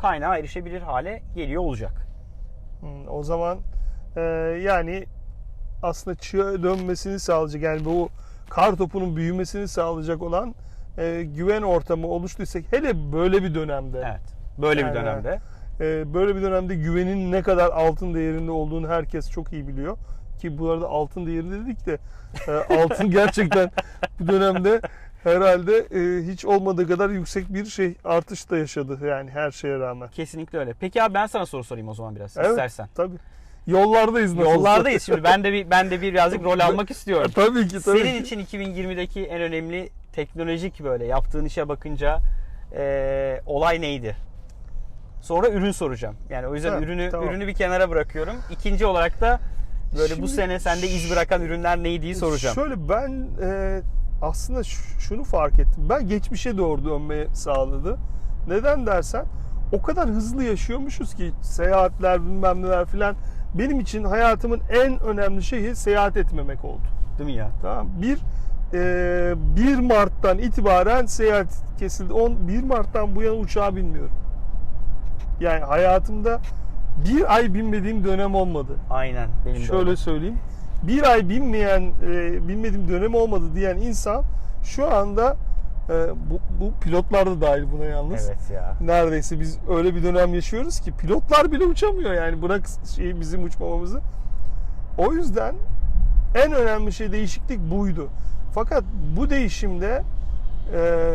[0.01, 2.07] kaynağa erişebilir hale geliyor olacak.
[2.81, 3.59] Hmm, O zaman
[4.17, 4.21] e,
[4.63, 5.05] yani
[5.83, 8.09] aslında çığa dönmesini sağlayacak yani bu
[8.51, 10.55] kar topunun büyümesini sağlayacak olan
[10.99, 14.35] e, güven ortamı oluştuysa hele böyle bir dönemde Evet.
[14.59, 15.41] Böyle Yani- bir dönemde.
[15.81, 19.97] E, böyle bir dönemde güvenin ne kadar altın değerinde olduğunu herkes çok iyi biliyor.
[20.41, 21.99] Ki bu arada altın değeri dedik de
[22.49, 23.71] e, altın gerçekten
[24.21, 24.81] bu dönemde
[25.25, 30.09] herhalde e, hiç olmadığı kadar yüksek bir şey artış da yaşadı yani her şeye rağmen.
[30.09, 30.75] Kesinlikle öyle.
[30.81, 32.49] Peki abi ben sana soru sorayım o zaman biraz Evet.
[32.51, 32.89] istersen.
[32.95, 33.17] Tabii.
[33.67, 34.51] Yollardayız nasıl.
[34.51, 35.25] Yollardayız şimdi.
[35.25, 37.31] Ben de bir ben de bir birazcık rol almak istiyorum.
[37.35, 42.19] Tabii ki tabii Senin için 2020'deki en önemli teknolojik böyle yaptığın işe bakınca
[42.73, 44.17] eee, olay neydi?
[45.23, 46.17] Sonra ürün soracağım.
[46.31, 47.29] Yani o yüzden Ha, ürünü tamam.
[47.29, 48.35] ürünü bir kenara bırakıyorum.
[48.51, 49.41] İkinci olarak da
[49.99, 52.55] böyle bu Şimdi- sene sende iz bırakan ürünler neydi soracağım.
[52.55, 53.81] Şöyle ben e,
[54.23, 54.63] aslında
[54.99, 55.87] şunu fark ettim.
[55.91, 57.99] Ben geçmişe doğru dönmeye sağladı.
[58.49, 59.25] Neden dersen
[59.73, 63.17] o kadar hızlı yaşıyormuşuz ki seyahatler bilmem neler filan.
[63.55, 66.83] Benim için hayatımın en önemli şeyi seyahat etmemek oldu.
[67.19, 67.51] Değil mi ya?
[67.63, 68.19] Tamam Bir
[68.75, 71.47] e, 1 Mart'tan itibaren seyahat
[71.79, 72.13] kesildi.
[72.13, 74.22] 10 1 Mart'tan bu yana uçağa binmiyorum.
[75.43, 76.41] Yani hayatımda
[77.09, 78.77] bir ay binmediğim dönem olmadı.
[78.91, 79.29] Aynen.
[79.47, 79.97] Benim de Şöyle öyle.
[79.97, 80.39] söyleyeyim.
[80.83, 84.25] Bir ay binmeyen, e, binmediğim dönem olmadı diyen insan
[84.65, 85.37] şu anda
[85.91, 85.93] e,
[86.31, 88.29] bu, bu pilotlar da dahil buna yalnız.
[88.29, 88.75] Evet ya.
[88.81, 92.63] Neredeyse biz öyle bir dönem yaşıyoruz ki pilotlar bile uçamıyor yani bırak
[92.97, 94.01] şey bizim uçmamamızı.
[94.99, 95.55] o yüzden
[96.35, 98.09] en önemli şey değişiklik buydu.
[98.55, 98.85] Fakat
[99.17, 100.03] bu değişimde
[100.75, 101.13] e,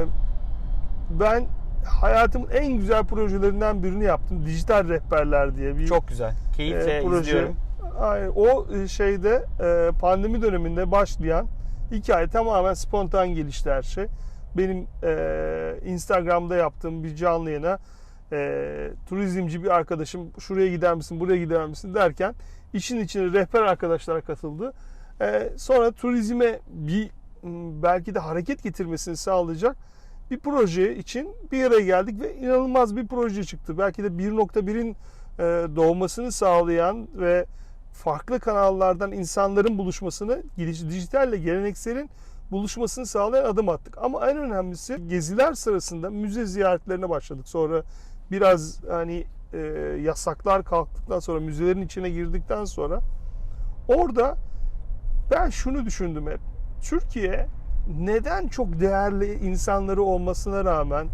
[1.10, 1.46] ben
[1.86, 4.46] hayatımın en güzel projelerinden birini yaptım.
[4.46, 6.34] Dijital Rehberler diye bir Çok güzel.
[6.56, 7.20] Keyifle e, proje.
[7.22, 7.56] izliyorum.
[8.00, 8.32] Aynen.
[8.36, 11.48] O e, şeyde e, pandemi döneminde başlayan
[11.92, 14.06] hikaye tamamen spontan gelişti her şey.
[14.58, 17.80] Benim e, Instagram'da yaptığım bir canlı yayına
[18.32, 22.36] e, turizmci bir arkadaşım şuraya gider misin buraya gider misin derken
[22.74, 24.74] işin içine rehber arkadaşlara katıldı.
[25.22, 27.10] E, sonra turizme bir
[27.84, 29.76] belki de hareket getirmesini sağlayacak
[30.32, 33.78] bir proje için bir araya geldik ve inanılmaz bir proje çıktı.
[33.78, 34.96] Belki de 1.1'in
[35.40, 37.46] e, doğmasını sağlayan ve
[37.94, 42.10] farklı kanallardan insanların buluşmasını, dijitalle gelenekselin
[42.52, 43.98] buluşmasını sağlayan adım attık.
[43.98, 47.48] Ama en önemlisi geziler sırasında müze ziyaretlerine başladık.
[47.48, 47.84] Sonra
[48.32, 49.58] biraz hani e,
[50.04, 53.00] yasaklar kalktıktan sonra müzelerin içine girdikten sonra
[53.88, 54.36] orada
[55.32, 56.40] ben şunu düşündüm hep.
[56.82, 57.48] Türkiye
[58.00, 61.08] neden çok değerli insanları olmasına rağmen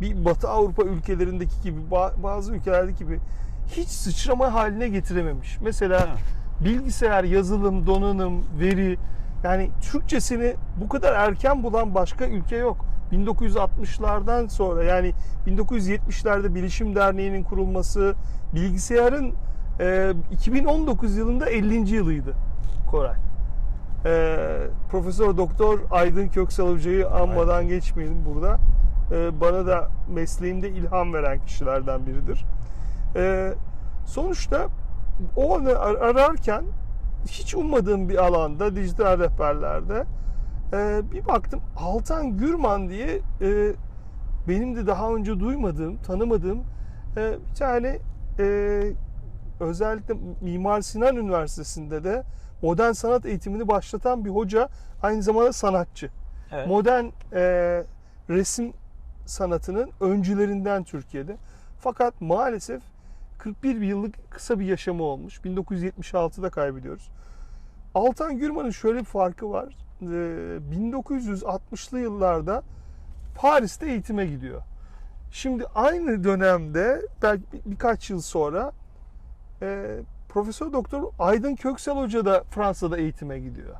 [0.00, 3.20] bir Batı Avrupa ülkelerindeki gibi ba- bazı ülkelerdeki gibi
[3.66, 5.58] hiç sıçrama haline getirememiş.
[5.60, 6.18] Mesela Evet.
[6.64, 8.98] bilgisayar, yazılım, donanım, veri
[9.44, 12.84] yani Türkçesini bu kadar erken bulan başka ülke yok.
[13.12, 15.12] 1960'lardan sonra yani
[15.46, 18.14] 1970'lerde Bilişim Derneği'nin kurulması,
[18.54, 19.32] bilgisayarın
[19.80, 21.94] e, 2019 yılında 50.
[21.94, 22.34] yılıydı
[22.90, 23.14] Koray.
[24.04, 24.36] E,
[24.90, 28.58] Profesör Doktor Aydın Köksal Hoca'yı anmadan geçmeyelim burada.
[29.12, 32.44] E, bana da mesleğimde ilham veren kişilerden biridir.
[33.16, 33.52] E,
[34.06, 34.66] sonuçta
[35.36, 36.64] o anı ar- ararken
[37.26, 40.04] hiç ummadığım bir alanda dijital rehberlerde
[40.72, 43.72] e, bir baktım Altan Gürman diye e,
[44.48, 46.62] benim de daha önce duymadığım, tanımadığım
[47.16, 47.98] e, bir tane
[48.38, 48.80] e,
[49.60, 52.22] özellikle Mimar Sinan Üniversitesi'nde de
[52.62, 54.68] modern sanat eğitimini başlatan bir hoca,
[55.02, 56.10] aynı zamanda sanatçı.
[56.52, 56.66] Evet.
[56.66, 57.40] Modern e,
[58.30, 58.72] resim
[59.26, 61.36] sanatının öncülerinden Türkiye'de.
[61.80, 62.82] Fakat maalesef
[63.38, 65.38] 41 yıllık kısa bir yaşamı olmuş.
[65.38, 67.10] 1976'da kaybediyoruz.
[67.94, 69.76] Altan Gürman'ın şöyle bir farkı var.
[70.02, 70.06] Ee,
[70.72, 72.62] 1960'lı yıllarda
[73.36, 74.62] Paris'te eğitime gidiyor.
[75.32, 78.72] Şimdi aynı dönemde belki bir- birkaç yıl sonra
[79.62, 79.96] e,
[80.30, 83.76] Profesör Doktor Aydın Köksal Hoca da Fransa'da eğitime gidiyor.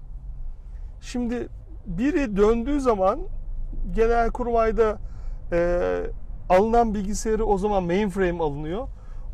[1.01, 1.49] Şimdi
[1.87, 3.21] biri döndüğü zaman
[3.95, 4.99] Genelkurmay'da
[5.53, 5.81] e,
[6.49, 8.89] alınan bilgisayarı o zaman mainframe alınıyor.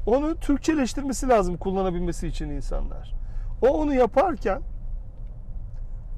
[0.07, 3.15] Onu Türkçeleştirmesi lazım kullanabilmesi için insanlar.
[3.63, 4.63] O onu yaparken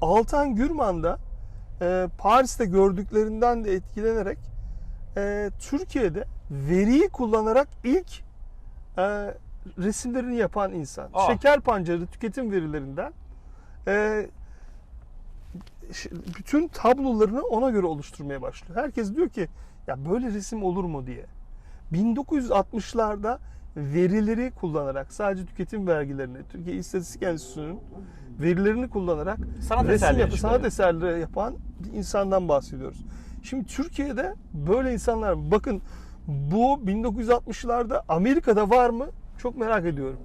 [0.01, 1.17] Altan Gürman da
[1.81, 4.37] e, Paris'te gördüklerinden de etkilenerek
[5.17, 8.23] e, Türkiye'de veriyi kullanarak ilk
[8.97, 9.33] e,
[9.77, 11.09] resimlerini yapan insan.
[11.13, 11.27] Aa.
[11.27, 13.13] Şeker pancarı tüketim verilerinden
[13.87, 14.27] e,
[16.37, 18.81] bütün tablolarını ona göre oluşturmaya başlıyor.
[18.81, 19.47] Herkes diyor ki
[19.87, 21.25] ya böyle resim olur mu diye.
[21.93, 23.37] 1960'larda
[23.75, 27.79] verileri kullanarak sadece tüketim vergilerini Türkiye İstatistik Enstitüsü'nün
[28.39, 33.05] verilerini kullanarak Sanat resim yapı, sanat eserleri yapan bir insandan bahsediyoruz.
[33.43, 35.81] Şimdi Türkiye'de böyle insanlar bakın
[36.27, 39.07] bu 1960'larda Amerika'da var mı?
[39.39, 40.19] Çok merak ediyorum.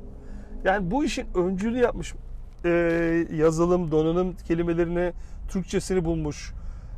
[0.65, 2.15] Yani bu işin öncülüğü yapmış
[2.65, 2.69] e,
[3.33, 5.13] yazılım, donanım kelimelerini,
[5.49, 6.53] Türkçesini bulmuş.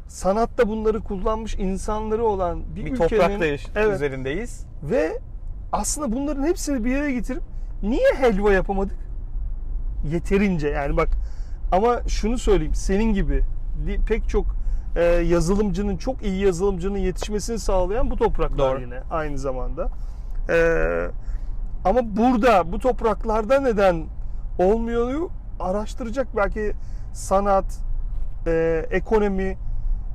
[0.09, 4.67] Sanatta bunları kullanmış insanları olan bir, Bir ülkenin toprakta evet, üzerindeyiz.
[4.83, 5.19] ve
[5.73, 7.43] aslında bunların hepsini bir yere getirip
[7.83, 8.97] niye helva yapamadık?
[10.13, 11.09] Yeterince yani bak
[11.73, 13.43] ama şunu söyleyeyim senin gibi
[14.09, 14.47] pek çok
[14.97, 18.81] e, yazılımcının çok iyi yazılımcının yetişmesini sağlayan bu topraklar Doğru.
[18.81, 19.89] yine aynı zamanda.
[20.51, 20.57] E,
[21.87, 24.05] ama burada bu topraklarda neden
[24.59, 26.73] olmuyor araştıracak belki
[27.13, 27.81] sanat,
[28.47, 29.59] e, ekonomi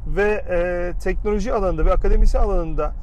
[0.07, 2.93] ve e, teknoloji alanında ve akademisi alanında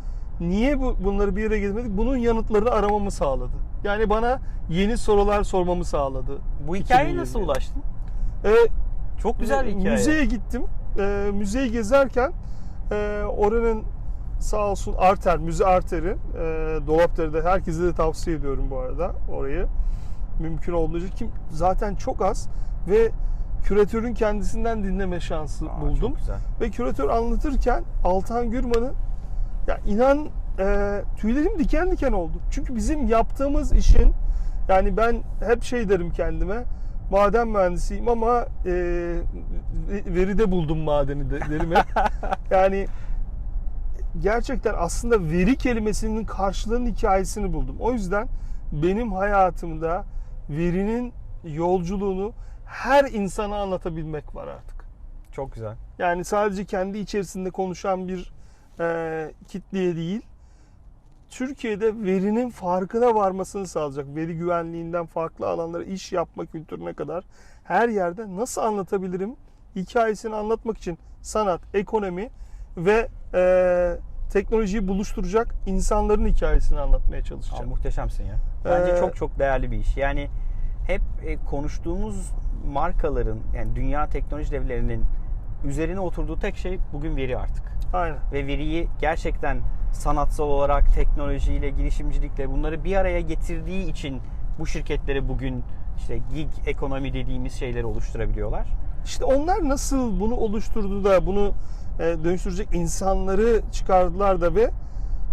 [0.41, 1.97] niye bu, bunları bir yere getirmedik?
[1.97, 3.57] Bunun yanıtlarını aramamı sağladı.
[3.85, 4.39] Yani bana
[4.71, 6.39] yeni sorular sormamı sağladı.
[6.69, 7.21] Bu hikayeye 2020.
[7.21, 7.83] nasıl ulaştın?
[8.45, 8.51] E,
[9.23, 9.91] Çok güzel bir hikaye.
[9.91, 10.63] Müzeye gittim.
[10.99, 12.33] E, müzeyi gezerken
[12.91, 13.83] e, oranın
[14.39, 19.67] sağ olsun Arter, Müze Arter'in e, Dolapdere'de herkese de tavsiye ediyorum bu arada orayı.
[20.41, 22.49] Mümkün olduğunca kim zaten çok az
[22.89, 23.11] ve
[23.65, 26.15] küratörün kendisinden dinleme şansı Aa, buldum.
[26.61, 28.95] Ve küratör anlatırken Altan Gürman'ın
[29.67, 32.33] ya inan e, tüylerim diken diken oldu.
[32.51, 34.13] Çünkü bizim yaptığımız işin
[34.69, 36.65] yani ben hep şey derim kendime
[37.11, 38.73] maden mühendisiyim ama e,
[40.07, 41.85] veride buldum madeni de, derim hep.
[42.51, 42.87] yani
[44.21, 47.77] gerçekten aslında veri kelimesinin karşılığının hikayesini buldum.
[47.81, 48.29] O yüzden
[48.73, 50.05] benim hayatımda
[50.51, 51.13] verinin
[51.45, 52.33] yolculuğunu
[52.67, 54.85] her insana anlatabilmek var artık.
[55.33, 55.77] Çok güzel.
[55.99, 58.33] Yani sadece kendi içerisinde konuşan bir
[58.81, 60.23] e, kitleye değil,
[61.31, 64.07] Türkiye'de verinin farkına varmasını sağlayacak.
[64.17, 67.25] Veri güvenliğinden farklı alanlara iş yapma kültürüne kadar
[67.65, 69.37] her yerde nasıl anlatabilirim
[69.77, 72.31] hikayesini anlatmak için sanat, ekonomi
[72.79, 73.43] ve e,
[74.31, 77.69] teknolojiyi buluşturacak insanların hikayesini anlatmaya Aa, çalışacağım.
[77.69, 78.35] muhteşemsin ya.
[78.65, 79.97] Bence Ee, çok çok değerli bir iş.
[79.97, 80.29] Yani
[80.87, 82.33] hep e, konuştuğumuz
[82.73, 85.05] markaların yani dünya teknoloji devlerinin
[85.65, 87.63] üzerine oturduğu tek şey bugün veri artık.
[87.93, 88.17] Aynen.
[88.33, 89.59] Ve veriyi gerçekten
[89.93, 94.21] sanatsal olarak teknolojiyle, girişimcilikle bunları bir araya getirdiği için
[94.59, 95.65] bu şirketleri bugün
[95.97, 98.67] işte gig ekonomi dediğimiz şeyleri oluşturabiliyorlar.
[99.05, 101.53] İşte onlar nasıl bunu oluşturdu da bunu
[102.01, 104.71] e, dönüştürecek insanları çıkardılar da ve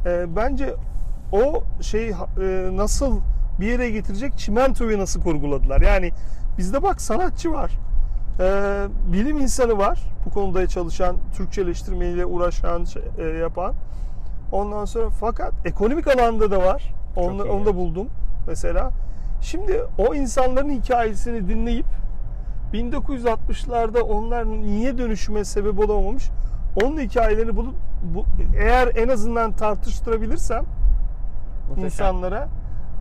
[0.05, 0.75] e, bence
[1.31, 2.13] o şey e,
[2.71, 3.19] nasıl
[3.59, 5.81] bir yere getirecek çimentoyu nasıl kurguladılar.
[5.81, 6.11] Yani
[6.57, 7.71] bizde bak sanatçı var.
[8.39, 8.45] E,
[9.13, 9.99] bilim insanı var.
[10.25, 13.73] Bu konuda çalışan, Türkçeleştirmeyle uğraşan, şey, e, yapan.
[14.51, 16.93] Ondan sonra fakat ekonomik alanda da var.
[17.15, 18.07] Onu, onu da buldum
[18.47, 18.91] mesela.
[19.41, 21.85] Şimdi o insanların hikayesini dinleyip
[22.73, 26.29] 1960'larda onlar niye dönüşüme sebep olamamış?
[26.83, 28.25] Onun hikayelerini bulup bu,
[28.57, 30.65] eğer en azından tartıştırabilirsem
[31.69, 31.85] Muhteşem.
[31.85, 32.47] insanlara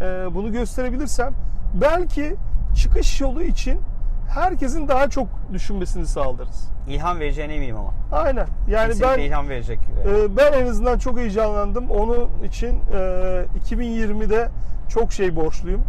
[0.01, 1.33] e, bunu gösterebilirsem
[1.75, 2.37] belki
[2.77, 3.81] çıkış yolu için
[4.29, 6.69] herkesin daha çok düşünmesini sağlarız.
[6.89, 7.95] İlham vereceğine eminim ama.
[8.13, 8.47] Aynen.
[8.69, 9.79] Yani Kesinlikle ben ilham verecek.
[10.07, 11.91] ee, Ben en azından çok heyecanlandım.
[11.91, 14.49] Onun için e, 2020'de
[14.89, 15.83] çok şey borçluyum.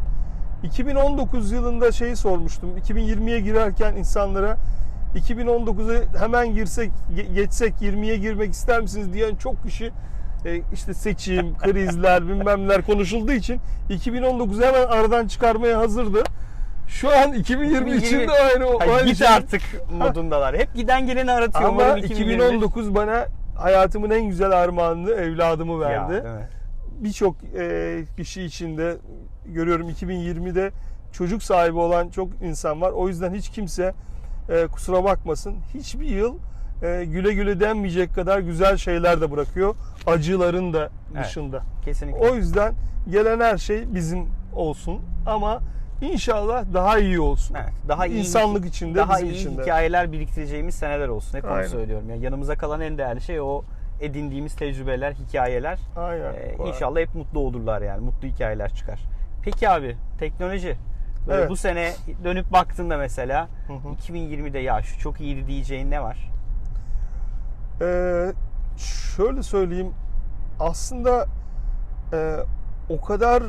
[0.63, 2.77] 2019 yılında şeyi sormuştum.
[2.77, 4.57] 2020'ye girerken insanlara
[5.15, 9.91] 2019'a hemen girsek ge- geçsek 20'ye girmek ister misiniz diyen çok kişi
[10.45, 16.23] e, işte seçim, krizler, bilmemler konuşulduğu için 2019'u hemen aradan çıkarmaya hazırdı.
[16.87, 19.27] Şu an 2020 için de aynı Hayır, aynı git şey.
[19.27, 20.57] artık modundalar.
[20.57, 21.69] Hep giden geleni aratıyor.
[21.69, 23.25] Ama Umarım 2021 2019 bana
[23.57, 26.23] hayatımın en güzel armağanını evladımı verdi.
[26.99, 28.97] Birçok e, kişi içinde
[29.45, 30.71] görüyorum 2020'de
[31.11, 32.91] çocuk sahibi olan çok insan var.
[32.91, 33.93] O yüzden hiç kimse
[34.49, 35.55] e, kusura bakmasın.
[35.73, 36.35] Hiçbir yıl
[36.83, 39.75] e, güle güle denmeyecek kadar güzel şeyler de bırakıyor.
[40.07, 41.25] Acıların da Evet.
[41.25, 41.63] dışında.
[41.85, 42.19] Kesinlikle.
[42.19, 42.73] O yüzden
[43.09, 45.59] gelen her şey bizim olsun ama
[46.01, 47.55] inşallah daha iyi olsun.
[47.55, 51.37] Evet, daha iyi İnsanlık içinde, daha bizim iyi hikayeler biriktireceğimiz seneler olsun.
[51.37, 52.09] Hep onu söylüyorum.
[52.09, 53.63] Ya yanımıza kalan en değerli şey o
[54.01, 55.79] edindiğimiz tecrübeler, hikayeler.
[55.97, 56.33] Aynen.
[56.33, 58.01] Ee, inşallah hep mutlu olurlar yani.
[58.01, 58.99] Mutlu hikayeler çıkar.
[59.43, 60.75] Peki abi, teknoloji.
[61.27, 61.49] Böyle Evet.
[61.49, 63.87] bu sene dönüp baktığında mesela Hı hı.
[64.13, 66.31] 2020'de ya şu çok iyiydi diyeceğin ne var?
[67.81, 68.33] Ee,
[69.15, 69.91] şöyle söyleyeyim
[70.59, 71.27] aslında
[72.13, 72.37] e,
[72.89, 73.43] o kadar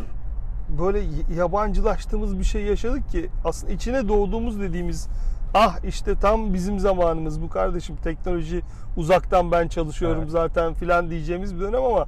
[0.78, 1.00] böyle
[1.36, 5.08] yabancılaştığımız bir şey yaşadık ki aslında içine doğduğumuz dediğimiz
[5.54, 8.62] ah işte tam bizim zamanımız bu kardeşim teknoloji
[8.96, 10.30] uzaktan ben çalışıyorum Evet.
[10.30, 12.06] zaten filan diyeceğimiz bir dönem ama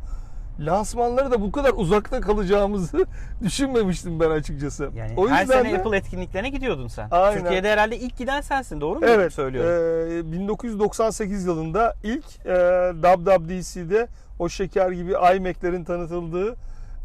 [0.60, 3.06] lansmanları da bu kadar uzakta kalacağımızı
[3.42, 4.90] düşünmemiştim ben açıkçası.
[4.96, 7.08] Yani o her yüzden sene de- Apple etkinliklerine gidiyordun sen.
[7.10, 7.40] Aynen.
[7.40, 10.28] Türkiye'de herhalde ilk giden sensin doğru mu Evet, söylüyorum?
[10.28, 14.06] e, 1998 yılında ilk e, WWDC'de
[14.38, 16.56] o şeker gibi iMac'lerin tanıtıldığı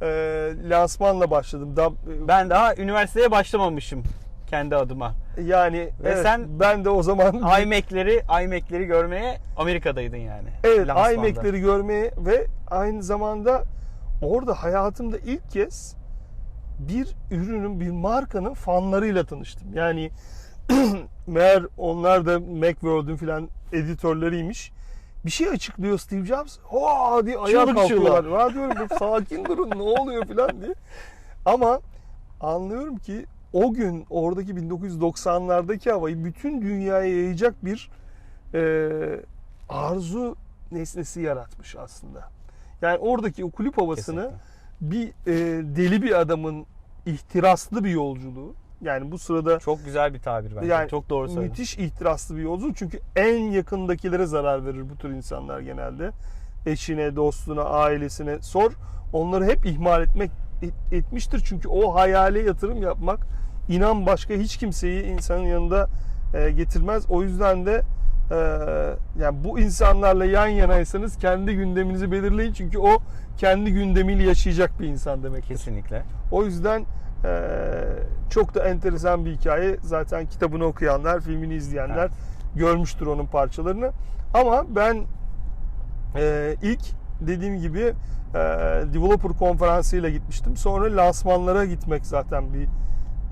[0.02, 0.08] e,
[0.70, 1.74] lansmanla başladım.
[1.78, 4.04] Dab- Ben daha üniversiteye başlamamışım
[4.47, 5.13] kendi adıma.
[5.41, 10.49] yani evet, sen- ben de o zaman iMac'leri iMac'leri görmeye Amerika'daydın yani.
[10.63, 11.13] evet Lansmanda.
[11.27, 13.63] iMac'leri görmeye ve aynı zamanda
[14.21, 15.95] orada hayatımda ilk kez
[16.79, 19.73] bir ürünün, bir markanın fanlarıyla tanıştım.
[19.73, 20.12] Yani
[21.27, 24.71] meğer onlar da Macworld'ün filan editörleriymiş.
[25.25, 26.58] Bir şey açıklıyor Steve Jobs.
[26.63, 28.39] Hoa diye ayağa Çığlık kalkıyorlar.
[28.39, 30.73] Ya diyorum "Bu sakin durun ne oluyor filan diye.
[31.45, 31.79] Ama
[32.41, 37.89] anlıyorum ki o gün oradaki 1990'lardaki havayı bütün dünyaya yayacak bir
[38.54, 38.89] e,
[39.70, 40.36] arzu
[40.72, 42.30] nesnesi yaratmış aslında.
[42.82, 44.32] Yani oradaki o kulüp havasını
[44.82, 45.34] bir e,
[45.76, 46.66] deli bir adamın
[47.06, 48.54] ihtiraslı bir yolculuğu.
[48.82, 50.68] Yani bu sırada Çok güzel bir tabir bence.
[50.68, 51.50] Yani Çok doğru söyledin.
[51.50, 52.78] müthiş ihtiraslı bir yolculuk.
[52.78, 56.12] Çünkü en yakındakilere zarar verir bu tür insanlar genelde.
[56.66, 58.72] Eşine, dostuna, ailesine sor.
[59.13, 61.42] Onları hep ihmal etmek et- etmiştir.
[61.46, 63.20] Çünkü o hayale yatırım yapmak
[63.69, 65.88] inan başka hiç kimseyi insanın yanında
[66.34, 67.06] e, getirmez.
[67.10, 67.82] O yüzden de
[68.32, 68.36] e,
[69.21, 72.54] yani bu insanlarla yan yanaysanız kendi gündeminizi belirleyin.
[72.54, 72.97] Çünkü o
[73.38, 75.47] kendi gündemiyle yaşayacak bir insan demektir.
[75.49, 76.04] Kesinlikle.
[76.32, 76.86] O yüzden
[77.23, 77.30] eee,
[78.30, 79.78] çok da enteresan bir hikaye.
[79.82, 82.12] Zaten kitabını okuyanlar, filmini izleyenler Evet.
[82.56, 83.91] görmüştür onun parçalarını.
[84.34, 85.04] Ama ben
[86.15, 86.82] eee, ilk
[87.21, 87.93] dediğim gibi eee,
[88.93, 90.58] developer konferansıyla gitmiştim.
[90.58, 92.67] Sonra lansmanlara gitmek zaten bir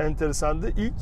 [0.01, 0.69] enteresandı.
[0.69, 0.93] İlk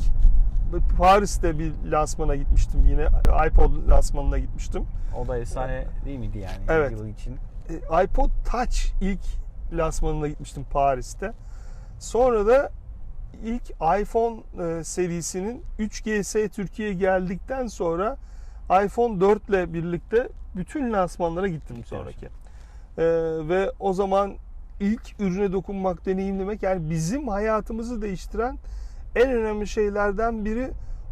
[0.98, 3.08] Paris'te bir lansmana gitmiştim yine.
[3.48, 4.86] iPod lansmanına gitmiştim.
[5.18, 6.64] O da efsane değil miydi yani?
[6.68, 6.90] Evet.
[6.92, 7.36] Yıl için.
[7.68, 9.20] E, iPod Touch ilk
[9.72, 11.32] lansmanına gitmiştim Paris'te.
[11.98, 12.70] Sonra da
[13.44, 18.16] ilk iPhone e, serisinin 3GS Türkiye'ye geldikten sonra
[18.84, 22.26] iPhone 4 ile birlikte bütün lansmanlara gittim sonraki.
[22.26, 23.04] E,
[23.48, 24.34] ve o zaman
[24.80, 28.58] ilk ürüne dokunmak, deneyimlemek yani bizim hayatımızı değiştiren
[29.16, 30.70] en önemli şeylerden biri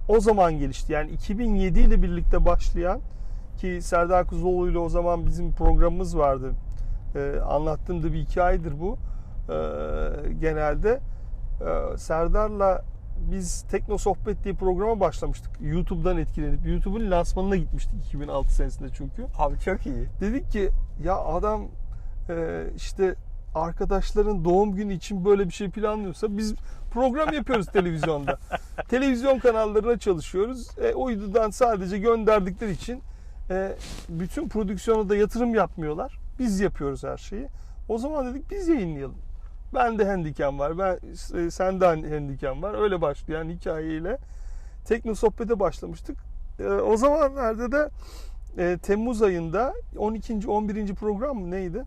[0.08, 0.92] o zaman gelişti.
[0.92, 3.00] Yani 2007 ile birlikte başlayan
[3.56, 6.52] ki Serdar Kuzuloğlu ile o zaman bizim programımız vardı.
[7.14, 8.96] Ee, anlattığım da bir hikayedir bu.
[8.96, 11.00] Ee, genelde
[11.60, 12.82] ee, Serdar'la
[13.30, 15.50] biz Tekno Sohbet diye programa başlamıştık.
[15.60, 19.26] YouTube'dan etkilenip YouTube'un lansmanına gitmiştik 2006 senesinde çünkü.
[19.38, 20.06] Abi çok iyi.
[20.20, 20.70] Dedik ki
[21.04, 21.62] ya adam
[22.28, 23.14] e, işte
[23.58, 26.54] arkadaşların doğum günü için böyle bir şey planlıyorsa biz
[26.90, 28.38] program yapıyoruz televizyonda.
[28.88, 30.78] Televizyon kanallarına çalışıyoruz.
[30.78, 33.02] E, uydudan sadece gönderdikleri için
[33.50, 33.72] e,
[34.08, 36.18] bütün prodüksiyona da yatırım yapmıyorlar.
[36.38, 37.46] Biz yapıyoruz her şeyi.
[37.88, 39.18] O zaman dedik biz yayınlayalım.
[39.74, 40.78] Ben de handikem var.
[40.78, 40.98] Ben
[41.38, 42.82] e, sende handikem var.
[42.82, 44.18] Öyle başlayan hikayeyle
[44.84, 46.16] Tekno Sohbet'e başlamıştık.
[46.60, 47.90] E, o zamanlarda da
[48.58, 50.48] e, Temmuz ayında 12.
[50.48, 50.94] 11.
[50.94, 51.84] program mı neydi?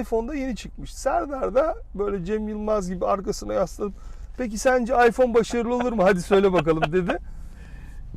[0.00, 0.94] iPhone'da yeni çıkmış.
[0.94, 3.94] Serdar da böyle Cem Yılmaz gibi arkasına yaslanıp
[4.38, 6.04] peki sence iPhone başarılı olur mu?
[6.04, 7.18] Hadi söyle bakalım dedi.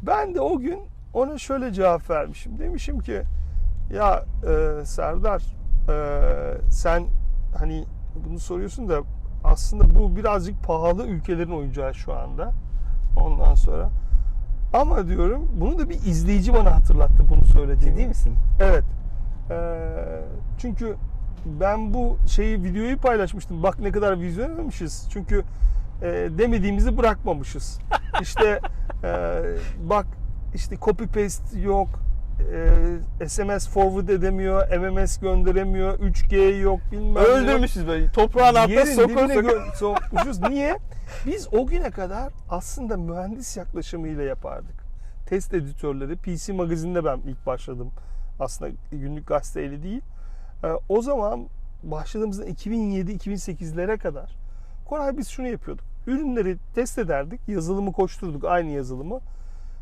[0.01, 0.79] Ben de o gün
[1.13, 2.59] ona şöyle cevap vermişim.
[2.59, 3.21] Demişim ki
[3.93, 5.41] ya e, Serdar
[5.89, 5.95] e,
[6.71, 7.03] sen
[7.57, 7.85] hani
[8.27, 9.01] bunu soruyorsun da
[9.43, 12.51] aslında bu birazcık pahalı ülkelerin oyuncağı şu anda.
[13.19, 13.89] Ondan sonra
[14.73, 17.97] ama diyorum bunu da bir izleyici bana hatırlattı bunu söylediğimi.
[17.97, 18.35] Ciddi misin?
[18.59, 18.83] Evet.
[19.51, 20.21] Ee,
[20.57, 20.95] çünkü
[21.45, 23.63] ben bu şeyi videoyu paylaşmıştım.
[23.63, 25.07] Bak ne kadar vizyonermişiz.
[25.13, 25.43] Çünkü
[26.01, 27.79] e, demediğimizi bırakmamışız.
[28.21, 28.59] İşte
[29.03, 29.41] e,
[29.83, 30.05] bak
[30.55, 31.87] işte copy paste yok.
[33.21, 37.23] E, SMS forward edemiyor, MMS gönderemiyor, 3G yok bilmem.
[37.23, 38.11] Öldürmüşüz böyle.
[38.11, 39.49] Toprağın altına Yerin sokur dibine sokur.
[39.49, 40.39] gö- sokmuşuz.
[40.49, 40.77] Niye?
[41.25, 44.81] Biz o güne kadar aslında mühendis yaklaşımıyla yapardık.
[45.29, 47.91] Test editörleri, PC Magazin'de ben ilk başladım.
[48.39, 50.01] Aslında günlük gazeteyle değil.
[50.63, 51.45] Ee, o zaman
[51.83, 54.31] başladığımızda 2007-2008'lere kadar
[54.89, 55.85] Koray biz şunu yapıyorduk.
[56.07, 59.19] Ürünleri test ederdik, yazılımı koşturduk, aynı yazılımı.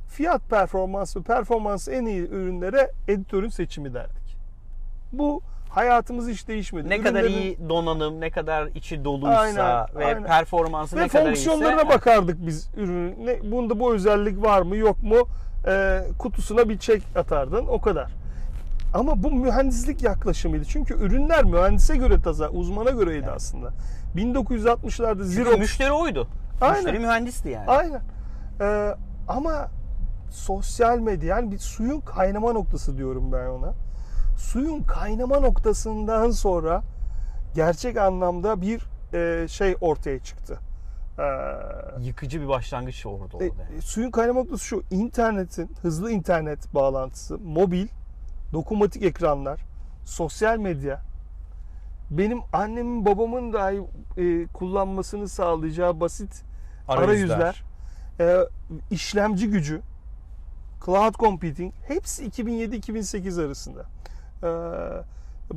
[0.10, 4.38] Fiyat performans ve performans en iyi ürünlere editörün seçimi derdik.
[5.14, 6.90] Bu hayatımız hiç değişmedi.
[6.90, 10.24] Ne kadar Ürünlerin- iyi donanım, ne kadar içi doluysa Aynen, ve aynen.
[10.24, 11.90] performansı ve ne kadar fonksiyonlarına iyiyse.
[11.96, 13.26] bakardık biz ürünün.
[13.26, 15.16] Ne, bunda bu özellik var mı yok mu?
[15.68, 18.12] Ee, kutusuna bir çek atardın o kadar.
[18.94, 20.66] Ama bu mühendislik yaklaşımıydı.
[20.66, 23.74] Çünkü ürünler mühendise göre taza, uzmana göreydi aslında.
[24.16, 26.28] 1960'larda Çünkü Xerox müşteri oydu.
[26.62, 26.76] Aynen.
[26.76, 27.68] Müşteri mühendisti yani.
[27.68, 28.02] Aynen.
[28.62, 28.96] Ee,
[29.28, 29.68] ama
[30.32, 33.74] sosyal medya yani bir suyun kaynama noktası diyorum ben ona.
[34.38, 36.84] Suyun kaynama noktasından sonra
[37.56, 38.82] gerçek anlamda bir
[39.14, 40.60] e, şey ortaya çıktı.
[41.20, 41.24] Ee,
[42.00, 43.82] Yıkıcı bir başlangıç oldu e, yani.
[43.82, 44.84] suyun kaynama noktası şu.
[44.92, 47.88] internetin, hızlı internet bağlantısı, mobil,
[48.54, 49.62] dokunmatik ekranlar,
[50.06, 51.02] sosyal medya,
[52.12, 53.82] benim annemin babamın dahi
[54.18, 56.44] e, kullanmasını sağlayacağı basit
[56.88, 57.64] arayüzler,
[58.20, 58.38] e,
[58.92, 59.82] işlemci gücü,
[60.86, 63.86] cloud computing hepsi 2007-2008 arasında.
[64.44, 64.50] E,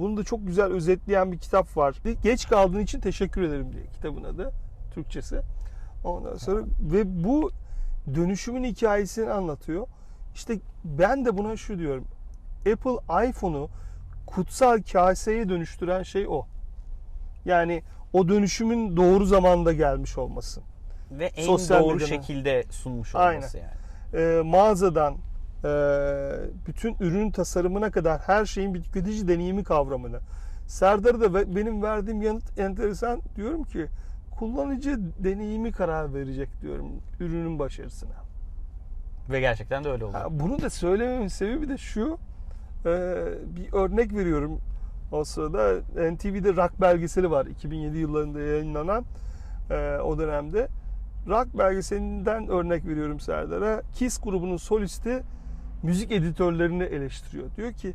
[0.00, 1.96] bunu da çok güzel özetleyen bir kitap var.
[2.22, 4.52] Geç kaldığın için teşekkür ederim diye kitabın adı
[4.94, 5.40] Türkçesi.
[6.04, 7.50] Ondan sonra ve bu
[8.14, 9.86] dönüşümün hikayesini anlatıyor.
[10.34, 12.04] İşte ben de buna şu diyorum.
[12.72, 13.68] Apple iPhone'u
[14.26, 16.46] kutsal kaseye dönüştüren şey o.
[17.44, 20.60] Yani o dönüşümün doğru zamanda gelmiş olması.
[21.10, 23.38] Ve en sosyal doğru medyanın- şekilde sunmuş Aynen.
[23.38, 24.22] olması yani.
[24.38, 25.68] e, mağazadan e,
[26.66, 30.18] bütün ürün tasarımına kadar her şeyin bir tüketici deneyimi kavramını.
[30.66, 33.20] Serdar'a da benim verdiğim yanıt enteresan.
[33.36, 33.86] Diyorum ki
[34.38, 36.88] kullanıcı deneyimi karar verecek diyorum
[37.20, 38.14] ürünün başarısına.
[39.30, 40.14] Ve gerçekten de öyle oldu.
[40.14, 42.18] Ha, bunu da söylememin sebebi de şu.
[42.86, 43.24] E,
[43.56, 44.58] bir örnek veriyorum.
[45.12, 45.80] O sırada
[46.12, 47.46] NTV'de Rock belgeseli var.
[47.46, 49.04] 2007 yıllarında yayınlanan
[49.70, 50.68] e, o dönemde.
[51.28, 53.82] Rock belgeselinden örnek veriyorum Serdar'a.
[53.94, 55.22] Kiss grubunun solisti
[55.82, 57.44] müzik editörlerini eleştiriyor.
[57.56, 57.94] Diyor ki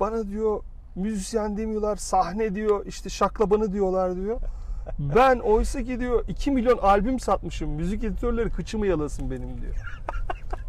[0.00, 0.60] bana diyor
[0.94, 4.40] müzisyen demiyorlar, sahne diyor, işte şaklabanı diyorlar diyor.
[4.98, 7.70] Ben oysa ki diyor 2 milyon albüm satmışım.
[7.70, 9.74] Müzik editörleri kıçımı yalasın benim diyor.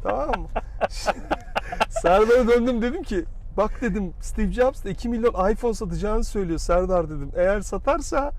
[0.03, 0.47] tamam mı?
[1.89, 3.26] Serdar'a döndüm dedim ki
[3.60, 7.32] bak dedim Steve Jobs da 2 milyon iPhone satacağını söylüyor Serdar dedim.
[7.36, 8.32] Eğer satarsa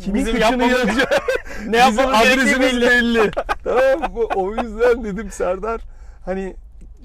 [0.00, 1.12] kimin Bizim kıçını yapmamız- yarayacak?
[1.66, 2.86] ne Bizim gerektiği adresimiz belli.
[2.90, 3.30] belli.
[3.64, 4.20] tamam mı?
[4.34, 5.80] O yüzden dedim Serdar
[6.24, 6.56] hani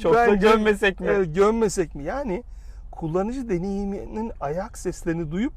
[0.02, 1.08] Çok da bence- gömmesek mi?
[1.10, 2.04] Evet, gömmesek mi?
[2.04, 2.44] Yani
[2.92, 5.54] kullanıcı deneyiminin ayak seslerini duyup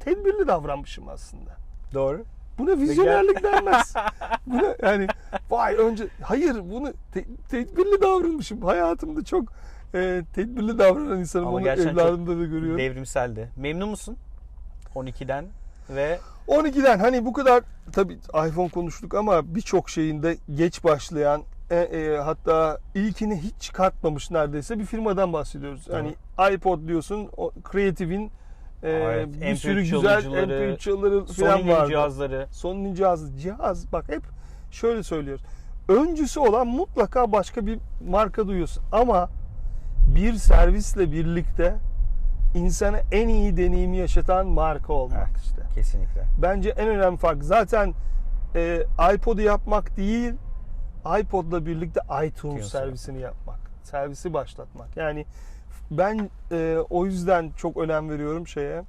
[0.00, 1.50] tedbirli davranmışım aslında.
[1.94, 2.24] Doğru.
[2.58, 3.94] Buna vizyonerlik denmez.
[4.46, 5.06] Buna yani
[5.50, 8.62] vay önce hayır bunu te- tedbirli davranmışım.
[8.62, 9.52] Hayatımda çok
[9.94, 11.46] e, tedbirli davranan insanım.
[11.46, 12.78] Ama Onu evladımda da görüyorum.
[12.78, 13.50] Devrimseldi.
[13.56, 14.16] Memnun musun?
[14.94, 15.44] 12'den
[15.90, 16.18] ve
[16.48, 17.62] 12'den hani bu kadar
[17.92, 18.18] tabii
[18.48, 24.84] iPhone konuştuk ama birçok şeyinde geç başlayan e, e, hatta ilkini hiç çıkartmamış neredeyse bir
[24.84, 25.88] firmadan bahsediyoruz.
[25.90, 26.14] Hani
[26.54, 28.30] iPod diyorsun, o Creative'in
[28.82, 31.88] e, Evet, bir MP3 sürü güzel çalıcıları, MP3 çalıları falan vardı.
[31.88, 32.46] cihazları.
[32.50, 33.38] Sony'nin cihazı.
[33.38, 34.22] Cihaz bak hep
[34.70, 35.44] şöyle söylüyoruz.
[35.88, 37.78] Öncüsü olan mutlaka başka bir
[38.08, 38.82] marka duyuyorsun.
[38.92, 39.28] Ama
[40.06, 41.74] bir servisle birlikte
[42.54, 45.40] insana en iyi deneyimi yaşatan marka olmak Evet.
[45.44, 45.62] işte.
[45.74, 46.24] Kesinlikle.
[46.42, 47.94] Bence en önemli fark zaten
[48.54, 48.82] e,
[49.14, 50.34] iPod'u yapmak değil,
[51.20, 53.58] iPod'la birlikte iTunes iTunes servisini yapmak.
[53.82, 54.96] Servisi başlatmak.
[54.96, 55.26] Yani
[55.90, 58.82] ben e, o yüzden çok önem veriyorum şeye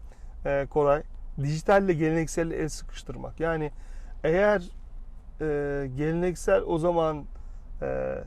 [0.45, 1.03] e, Koray.
[1.41, 3.39] Dijitalle geleneksel el sıkıştırmak.
[3.39, 3.71] Yani
[4.23, 4.61] eğer
[5.41, 7.25] e, geleneksel o zaman
[7.81, 8.17] e,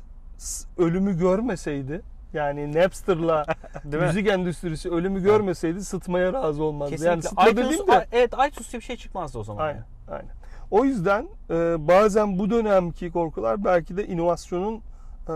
[0.79, 2.01] ölümü görmeseydi
[2.35, 3.47] yani Napster'la
[3.85, 6.91] müzik endüstrisi ölümü görmeseydi sıtmaya razı olmazdı.
[6.91, 7.11] Kesinlikle.
[7.11, 9.65] Yani sıtma iTunes, de evet iTunes diye bir şey çıkmazdı o zaman.
[9.65, 9.87] Aynen, yani.
[10.11, 10.31] aynen.
[10.71, 11.55] O yüzden e,
[11.89, 14.83] bazen bu dönemki korkular belki de inovasyonun
[15.29, 15.35] e,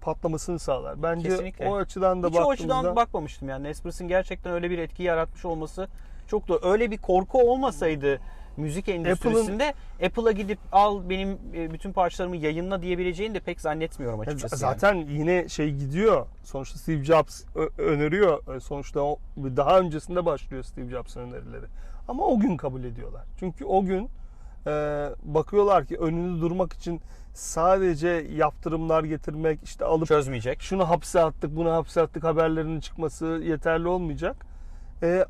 [0.00, 1.02] patlamasını sağlar.
[1.02, 1.68] Bence Kesinlikle.
[1.68, 3.64] o açıdan da Hiç o baktığımızda açıdan bakmamıştım yani.
[3.64, 5.88] Nespresso gerçekten öyle bir etki yaratmış olması
[6.26, 8.20] çok da öyle bir korku olmasaydı
[8.56, 9.74] müzik endüstrisinde
[10.04, 14.56] Apple'a gidip al benim e, bütün parçalarımı yayınla diyebileceğini de pek zannetmiyorum açıkçası.
[14.56, 16.26] zaten yine şey gidiyor.
[16.44, 17.42] Sonuçta Steve Jobs
[17.78, 18.56] öneriyor.
[18.56, 19.00] E, Sonuçta
[19.36, 21.66] daha öncesinde başlıyor Steve Jobs'ın önerileri.
[22.08, 23.22] Ama o gün kabul ediyorlar.
[23.38, 24.08] Çünkü o gün
[24.66, 24.70] e,
[25.22, 27.00] bakıyorlar ki önünde durmak için
[27.34, 30.18] sadece yaptırımlar getirmek, işte alıp yani.
[30.18, 30.62] çözmeyecek.
[30.62, 34.36] şunu hapse attık, bunu hapse attık haberlerinin çıkması yeterli olmayacak.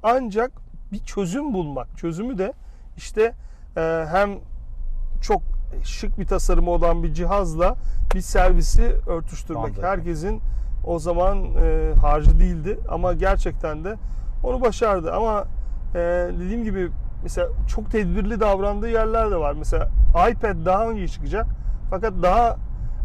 [0.03, 0.53] Ancak
[0.93, 1.99] bir çözüm bulmak.
[1.99, 2.53] Çözümü de
[2.97, 3.35] işte
[3.77, 4.39] e, hem
[5.21, 5.43] çok
[5.85, 7.77] şık bir tasarımı olan bir cihazla
[8.15, 9.65] bir servisi örtüştürmek.
[9.65, 9.85] Anladım.
[9.85, 10.43] Herkesin
[10.85, 13.97] o zaman e, harcı değildi ama gerçekten de
[14.43, 15.13] onu başardı.
[15.13, 15.45] Ama
[15.95, 15.99] e,
[16.39, 16.91] dediğim gibi
[17.23, 19.55] mesela çok tedbirli davrandığı yerler de var.
[19.59, 19.89] Mesela
[20.31, 21.47] iPad daha önce çıkacak
[21.91, 22.57] fakat daha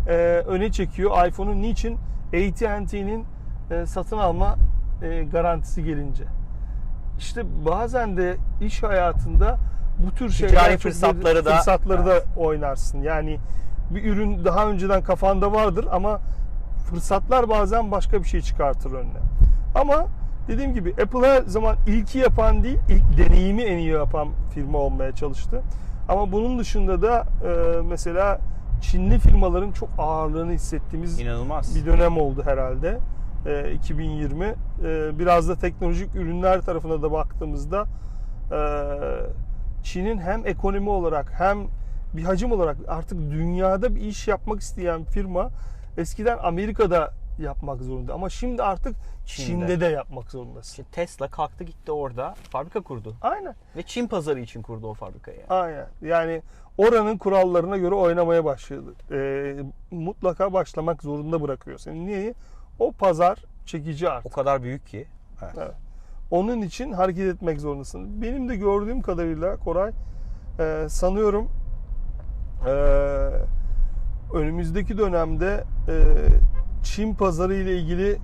[0.08, 0.14] e,
[0.48, 1.98] öne çekiyor iPhone'un niçin?
[2.28, 3.26] AT&T'nin
[3.72, 4.56] e, satın alma
[5.02, 6.24] e, garantisi gelince.
[7.20, 9.58] İşte bazen de iş hayatında
[9.98, 12.26] bu tür şeyler fırsatları da- fırsatları da Evet.
[12.38, 13.02] oynarsın.
[13.02, 13.40] Yani
[13.90, 16.20] bir ürün daha önceden kafanda vardır ama
[16.90, 19.20] fırsatlar bazen başka bir şey çıkartır önüne.
[19.76, 20.06] Ama
[20.48, 25.12] dediğim gibi Apple her zaman ilki yapan değil, ilk deneyimi en iyi yapan firma olmaya
[25.12, 25.62] çalıştı.
[26.10, 28.40] Ama bunun dışında da e, mesela
[28.82, 31.76] Çinli firmaların çok ağırlığını hissettiğimiz İnanılmaz.
[31.76, 33.00] bir dönem oldu herhalde.
[33.46, 34.46] E, 2020.
[34.46, 34.56] E,
[35.20, 37.86] biraz da teknolojik ürünler tarafına da baktığımızda
[38.52, 38.58] e,
[39.84, 41.68] Çin'in hem ekonomi olarak hem
[42.14, 45.50] bir hacim olarak artık dünyada bir iş yapmak isteyen firma
[45.98, 49.68] eskiden Amerika'da yapmak zorunda ama şimdi artık Çin'de.
[49.68, 50.72] Çin'de, de yapmak zorundasın.
[50.72, 53.16] İşte Tesla kalktı gitti orada fabrika kurdu.
[53.22, 53.56] Aynen.
[53.76, 55.38] Ve Çin pazarı için kurdu o fabrikayı.
[55.38, 55.62] yani.
[55.62, 55.88] Aynen.
[56.02, 56.42] Yani
[56.78, 58.94] oranın kurallarına göre oynamaya başladı.
[59.12, 62.06] E, mutlaka başlamak zorunda bırakıyor seni.
[62.06, 62.34] Niye?
[62.80, 64.32] O pazar çekici artık.
[64.32, 65.08] O kadar büyük ki.
[65.44, 65.54] Evet.
[65.58, 65.87] Evet.
[66.32, 68.22] Onun için hareket etmek zorundasın.
[68.22, 69.92] Benim de gördüğüm kadarıyla Koray
[70.60, 71.48] e, sanıyorum
[72.68, 72.72] e,
[74.34, 75.94] önümüzdeki dönemde e,
[76.84, 78.18] Çin pazarı ile ilgili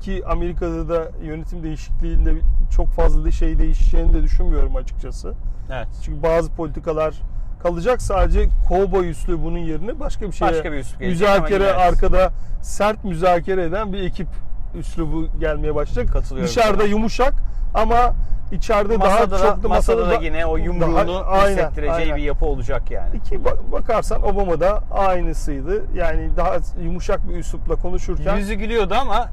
[0.00, 2.34] ki Amerika'da da yönetim değişikliğinde
[2.70, 5.34] çok fazla da şey değişeceğini de düşünmüyorum açıkçası.
[5.72, 5.88] Evet.
[6.04, 7.22] Çünkü bazı politikalar
[7.62, 12.32] kalacak sadece kovboy üslubunun yerine başka bir şeye Başka bir gelecek ama müzakere yine- arkada
[12.62, 14.28] sert müzakere eden bir ekip
[14.74, 16.12] üslubu gelmeye başlayacak.
[16.12, 17.34] Katılıyorum Dışarıda yumuşak
[17.74, 18.12] ama
[18.52, 22.16] içeride Masada daha da, çok da masada da da- yine o yumruğunu Daha- hissettireceği aynen.
[22.16, 23.22] bir yapı olacak yani.
[23.22, 25.84] Ki bak- bakarsan Obama da aynısıydı.
[25.94, 29.28] Yani daha yumuşak bir üslupla konuşurken Yüzü gülüyordu ama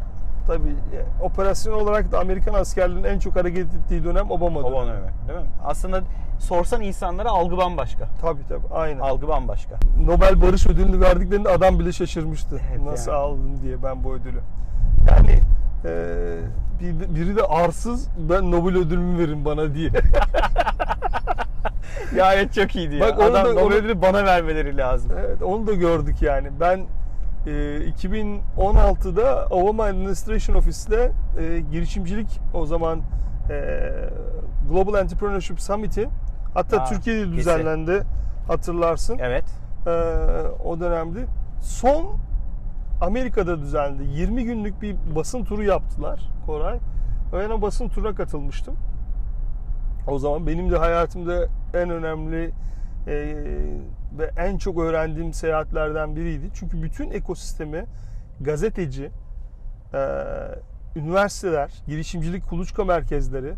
[0.48, 4.76] tabii e, operasyon olarak da Amerikan askerlerinin en çok hareket ettiği dönem Obama dönemi.
[4.76, 5.46] Obama dönemi, değil mi?
[5.66, 6.02] Aslında
[6.40, 8.08] sorsan insanlara algı bambaşka.
[8.22, 9.00] Tabii tabii aynen.
[9.00, 9.76] Algı bambaşka.
[10.06, 12.62] Nobel Barış Ödülünü verdiklerinde adam bile şaşırmıştı.
[12.72, 13.20] Evet Nasıl yani.
[13.22, 14.40] aldın diye ben bu ödülü.
[15.10, 15.40] Yani
[15.86, 15.92] e,
[16.80, 19.90] bir- biri de arsız ben Nobel ödülümü verin bana diye.
[22.16, 23.02] Gayet çok iyiydi ya.
[23.02, 25.12] Bak onu Adam da- Nobel ödülü bana vermeleri lazım.
[25.20, 26.48] evet, onu da gördük yani.
[26.60, 26.78] Ben
[27.48, 27.50] e,
[27.90, 33.02] 2016'da Obama Administration Office'te e, girişimcilik o zaman
[33.50, 33.80] e,
[34.70, 36.10] Global Entrepreneurship Summit'i
[36.54, 37.38] Hatta Aa, Türkiye'de kesin.
[37.38, 38.04] düzenlendi.
[38.48, 39.18] Hatırlarsın.
[39.22, 39.44] Evet.
[39.88, 39.90] Ee,
[40.66, 41.20] o dönemde.
[41.62, 42.06] Son
[43.02, 44.04] Amerika'da düzenlendi.
[44.04, 46.80] 20 günlük bir basın turu yaptılar Koray.
[47.34, 48.76] Ben o basın turuna katılmıştım.
[50.08, 52.52] O zaman benim de hayatımda en önemli
[53.08, 53.14] e,
[54.18, 56.50] ve en çok öğrendiğim seyahatlerden biriydi.
[56.54, 57.86] Çünkü bütün ekosistemi
[58.42, 59.12] gazeteci,
[59.94, 60.00] e,
[60.96, 63.54] üniversiteler, girişimcilik kuluçka merkezleri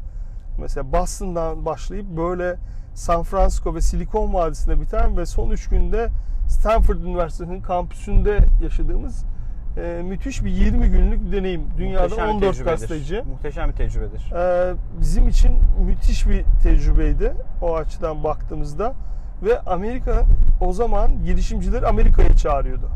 [0.60, 2.56] mesela Boston'dan başlayıp böyle
[2.94, 6.10] San Francisco ve Silikon Vadisi'nde biten ve son 3 günde
[6.50, 9.26] Stanford Üniversitesi'nin kampüsünde yaşadığımız
[9.78, 11.64] e, müthiş bir 20 günlük deneyim.
[11.78, 12.72] Dünyada Muhteşem bir 14 tecrübedir.
[12.72, 13.24] gazeteci.
[13.32, 14.32] Muhteşem bir tecrübedir.
[14.36, 15.52] Ee, bizim için
[15.86, 18.93] müthiş bir tecrübeydi o açıdan baktığımızda
[19.43, 20.24] ve Amerika
[20.62, 22.89] o zaman girişimcileri Amerika'ya çağırıyordu.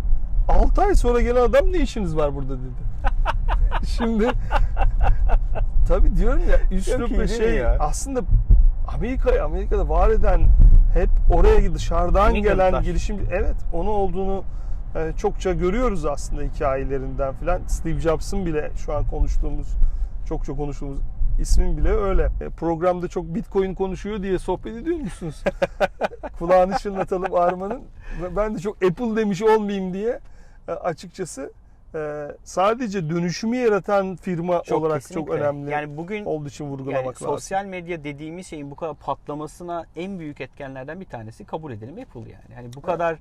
[0.48, 2.84] 6 ay sonra gelen adam ne işiniz var burada dedi.
[3.98, 4.30] Şimdi
[5.88, 7.78] tabii diyorum ya üslup ve şey ya?
[7.80, 8.22] aslında
[8.96, 10.42] Amerika'yı Amerika'da var eden
[10.94, 12.70] hep oraya dışarıdan Immigrantlar.
[12.70, 14.44] gelen girişim evet onu olduğunu
[14.96, 17.62] e, çokça görüyoruz aslında hikayelerinden filan.
[17.68, 19.68] Steve Jobs'ın bile şu an konuştuğumuz
[20.30, 20.98] çok çok konuştuğumuz
[21.40, 22.30] ismin bile öyle.
[22.42, 25.44] E, programda çok Bitcoin konuşuyor diye sohbet ediyor musunuz?
[26.40, 27.82] Kulağını çınlatalım Arman'ın.
[28.36, 30.20] Ben de çok Apple demiş olmayayım diye
[30.68, 31.52] e, açıkçası
[31.96, 35.34] e, sadece dönüşümü yaratan firma olarak çok kesinlikle.
[35.34, 37.28] önemli Yani bugün olduğu için yani vurgulamak lazım.
[37.28, 42.20] sosyal medya dediğimiz şeyin bu kadar patlamasına en büyük etkenlerden bir tanesi kabul edelim Apple
[42.32, 42.56] yani.
[42.56, 43.18] Yani bu kadar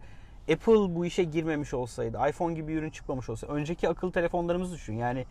[0.53, 4.95] Apple bu işe girmemiş olsaydı, iPhone gibi bir ürün çıkmamış olsa, önceki akıllı telefonlarımızı düşün.
[4.95, 5.25] Yani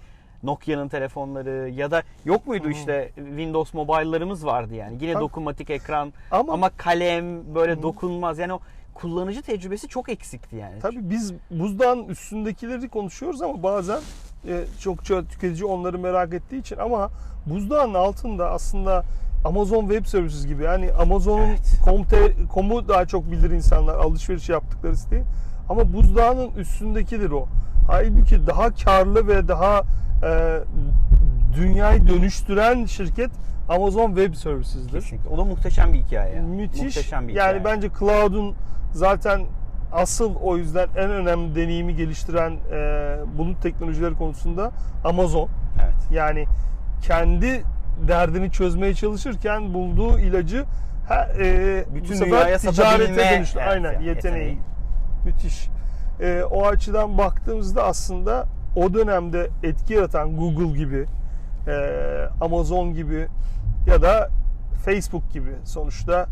[0.43, 4.97] Nokia'nın telefonları ya da yok muydu işte Windows mobile'larımız vardı yani.
[5.01, 5.23] Yine Tabii.
[5.23, 8.39] dokunmatik ekran Ama- ama, kalem böyle dokunmaz.
[8.39, 8.59] Yani o
[9.01, 10.79] kullanıcı tecrübesi çok eksikti yani.
[10.79, 13.99] Tabii biz buzdağın üstündekileri konuşuyoruz ama bazen
[14.47, 17.09] e, çokça tüketici onları merak ettiği için ama
[17.45, 19.03] buzdağın altında aslında
[19.45, 21.77] Amazon Web Services gibi yani Amazon'un Evet.
[22.53, 25.23] com'u daha çok bilir insanlar alışveriş yaptıkları siteyi.
[25.69, 27.47] Ama buzdağının üstündekidir o.
[27.87, 29.83] Halbuki daha karlı ve daha
[30.23, 30.59] e,
[31.55, 33.31] dünyayı dönüştüren şirket
[33.69, 34.91] Amazon Web Services'dir.
[34.91, 35.29] Kesinlikle.
[35.29, 36.39] O da muhteşem bir hikaye.
[36.41, 36.81] Müthiş.
[36.81, 37.65] Muhteşem bir yani hikaye.
[37.75, 38.55] bence cloud'un
[38.93, 39.41] zaten
[39.91, 44.71] asıl o yüzden en önemli deneyimi geliştiren e, bulut teknolojileri konusunda
[45.03, 45.49] Amazon.
[45.83, 46.11] Evet.
[46.11, 46.45] Yani
[47.01, 47.63] kendi
[48.07, 50.65] derdini çözmeye çalışırken bulduğu ilacı
[51.07, 53.59] ha, e, Bütün bu sefer ticarete dönüştü.
[53.59, 54.43] evet, Aynen yani yeteneği.
[54.43, 54.57] yeteneği.
[55.25, 55.67] Müthiş.
[56.21, 61.05] E, o açıdan baktığımızda aslında o dönemde etki yaratan Google gibi,
[61.67, 61.73] e,
[62.41, 63.27] Amazon gibi
[63.87, 64.29] ya da
[64.85, 66.25] Facebook gibi sonuçta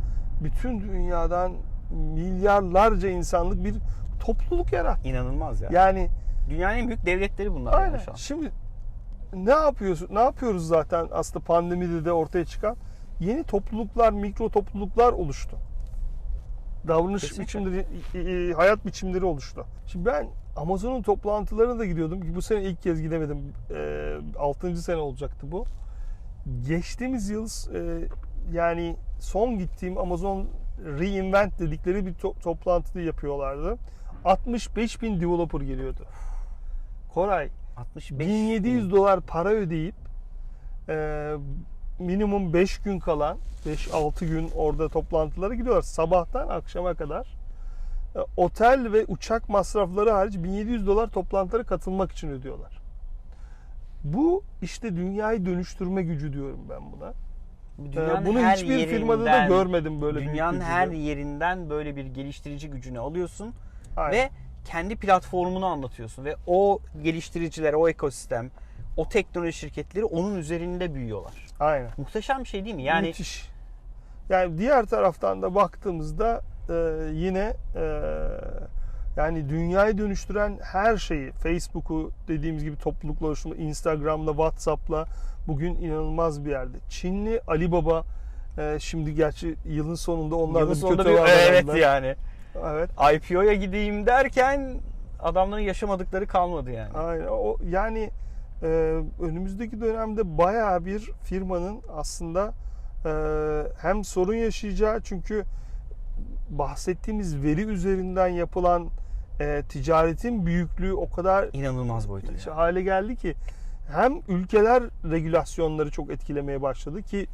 [0.44, 1.52] bütün dünyadan
[1.90, 3.76] milyarlarca insanlık bir
[4.20, 5.08] topluluk yarattı.
[5.08, 5.70] İnanılmaz ya.
[5.72, 6.10] Yani
[6.50, 7.98] Dünyanın en büyük devletleri bunlar yani aynen.
[7.98, 8.16] şu an.
[8.16, 8.52] Şimdi
[9.34, 10.08] ne yapıyorsun?
[10.12, 12.76] Ne yapıyoruz zaten aslında pandemide de ortaya çıkan
[13.20, 15.58] yeni topluluklar, mikro topluluklar oluştu.
[16.88, 17.44] Davranış Kesinlikle.
[17.44, 19.66] biçimleri, hayat biçimleri oluştu.
[19.88, 23.54] Şimdi ben Amazon'un toplantılarına da gidiyordum ki bu sene ilk kez gidemedim.
[23.76, 24.76] E, 6.
[24.76, 25.66] sene olacaktı bu.
[26.68, 28.08] Geçtiğimiz yıl e,
[28.52, 30.48] yani son gittiğim Amazon
[30.86, 33.78] Reinvent dedikleri bir to- toplantı yapıyorlardı.
[34.26, 36.06] 65 bin developer geliyordu.
[37.14, 38.92] Koray 65 1700 bin.
[38.96, 39.96] dolar para ödeyip
[40.90, 41.34] e,
[42.00, 45.82] minimum 5 gün kalan 5-6 gün orada toplantılara gidiyorlar.
[45.82, 47.28] Sabahtan akşama kadar.
[48.16, 52.80] E, otel ve uçak masrafları hariç 1700 dolar toplantılara katılmak için ödüyorlar.
[54.04, 57.14] Bu işte dünyayı dönüştürme gücü diyorum ben buna.
[57.92, 60.74] Dünyanın bunu her hiçbir firmada da yerinden- görmedim böyle büyük Dünyanın gücünü.
[60.74, 63.54] her yerinden böyle bir geliştirici gücünü alıyorsun
[63.98, 64.12] Aynen.
[64.14, 64.30] ve
[64.66, 68.52] kendi platformunu anlatıyorsun ve o geliştiriciler, o ekosistem,
[68.98, 71.34] o teknoloji şirketleri onun üzerinde büyüyorlar.
[71.60, 71.90] Aynen.
[71.98, 72.84] Muhteşem bir şey değil mi?
[72.84, 73.50] Yani Müthiş.
[74.30, 76.74] Yani diğer taraftan da baktığımızda e,
[77.14, 77.84] yine e,
[79.18, 85.06] yani dünyayı dönüştüren her şeyi Facebook'u dediğimiz gibi toplulukla oluşumu, Instagram'la, WhatsApp'la
[85.48, 86.78] bugün inanılmaz bir yerde.
[86.90, 88.04] Çinli Alibaba
[88.58, 92.16] e, şimdi gerçi yılın sonunda onlar yılın da sonunda bir, evet yani
[92.66, 92.90] Evet.
[93.16, 94.76] IPO'ya gideyim derken
[95.20, 96.94] adamların yaşamadıkları kalmadı yani.
[96.98, 97.28] Aynen.
[97.28, 98.10] O yani
[98.64, 98.68] e,
[99.22, 102.54] önümüzdeki dönemde bayağı bir firmanın aslında
[103.06, 103.12] e,
[103.82, 105.46] hem sorun yaşayacağı çünkü
[106.50, 108.90] bahsettiğimiz veri üzerinden yapılan
[109.40, 112.56] e, ticaretin büyüklüğü o kadar İnanılmaz boyuta.
[112.56, 113.36] hale geldi ki
[113.92, 117.28] hem ülkeler regülasyonları çok etkilemeye başladı ki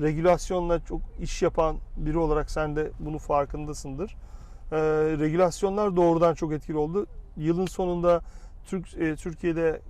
[0.00, 4.16] regülasyonla çok iş yapan biri olarak sen de bunun farkındasındır.
[4.72, 4.76] Ee,
[5.18, 7.06] regülasyonlar doğrudan çok etkili oldu.
[7.36, 8.20] Yılın sonunda
[8.66, 9.80] Türk e, Türkiye'de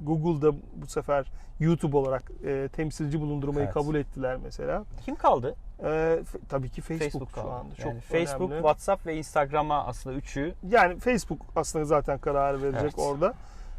[0.00, 1.26] Google'da bu sefer
[1.60, 3.74] YouTube olarak e, temsilci bulundurmayı Evet.
[3.74, 4.84] kabul ettiler mesela.
[5.04, 5.54] Kim kaldı?
[5.84, 7.50] E, f- tabii ki Facebook, Facebook şu kaldı.
[7.52, 8.62] anda çok yani Facebook, önemli.
[8.62, 12.94] WhatsApp ve Instagram'a aslında üçü Yani Facebook aslında zaten karar verecek Evet.
[12.98, 13.34] orada.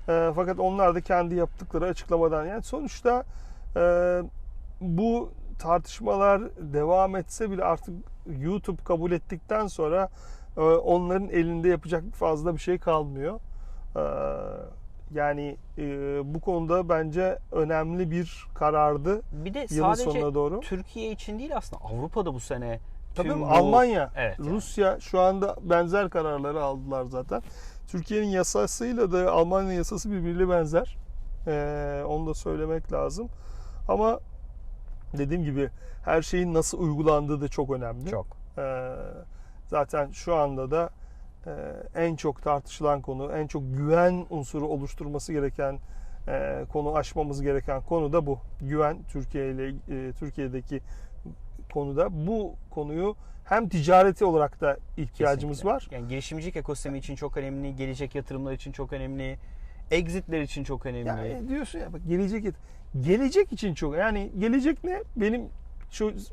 [0.09, 3.23] E, fakat onlar da kendi yaptıkları açıklamadan yani sonuçta
[3.75, 3.81] e,
[4.81, 7.95] bu tartışmalar devam etse bile artık
[8.39, 10.09] YouTube kabul ettikten sonra
[10.57, 13.39] e, onların elinde yapacak fazla bir şey kalmıyor.
[13.95, 14.03] E,
[15.13, 15.83] yani e,
[16.33, 20.59] bu konuda bence önemli bir karardı bir de yılın sadece doğru.
[20.59, 22.79] Türkiye için değil aslında Avrupa'da bu sene
[23.15, 24.49] Tabii bu- Almanya, Evet, yani.
[24.49, 27.41] Rusya şu anda benzer kararları aldılar zaten.
[27.95, 30.97] Türkiye'nin yasasıyla da Almanya'nın yasası birbiriyle benzer.
[31.47, 33.29] Ee, onu da söylemek lazım.
[33.87, 34.19] Ama
[35.17, 35.69] dediğim gibi
[36.05, 38.09] her şeyin nasıl uygulandığı da çok önemli.
[38.09, 38.25] çok.
[38.57, 38.95] Ee,
[39.67, 40.89] zaten şu anda da
[41.45, 41.51] e,
[41.95, 45.79] en çok tartışılan konu, en çok güven unsuru oluşturması gereken
[46.27, 48.39] e, konu, aşmamız gereken konu da bu.
[48.61, 50.81] Güven Türkiye ile e, Türkiye'deki
[51.73, 55.75] konuda bu konuyu hem ticareti olarak da ihtiyacımız Kesinlikle.
[55.75, 55.87] var.
[55.91, 59.37] Yani girişimcilik ekosistemi için çok önemli, gelecek yatırımlar için çok önemli,
[59.91, 61.07] exitler için çok önemli.
[61.07, 62.45] Yani diyorsun ya bak gelecek
[63.01, 65.03] gelecek için çok yani gelecek ne?
[65.15, 65.49] Benim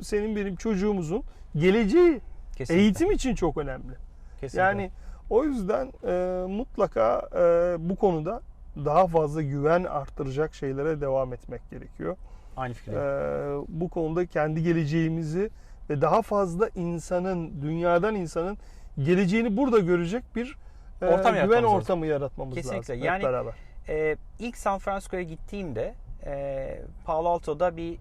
[0.01, 1.23] senin benim çocuğumuzun
[1.57, 2.21] geleceği
[2.57, 2.83] Kesinlikle.
[2.83, 3.93] eğitim için çok önemli.
[4.41, 4.61] Kesinlikle.
[4.61, 4.91] Yani
[5.31, 8.41] o yüzden e, mutlaka e, bu konuda
[8.77, 12.17] daha fazla güven arttıracak şeylere devam etmek gerekiyor.
[12.57, 12.93] Aynı fikir.
[12.93, 15.51] E, bu konuda kendi geleceğimizi
[15.91, 18.59] ve daha fazla insanın, dünyadan insanın
[18.99, 20.57] geleceğini burada görecek bir
[21.03, 21.77] e, Ortam güven yaratmamız lazım.
[21.79, 22.79] ortamı yaratmamız Kesinlikle.
[22.79, 22.97] lazım.
[22.97, 23.53] hep Yani- beraber.
[23.89, 25.95] Ee, ilk San Francisco'ya gittiğimde
[26.27, 27.99] e, Palo Alto'da bir,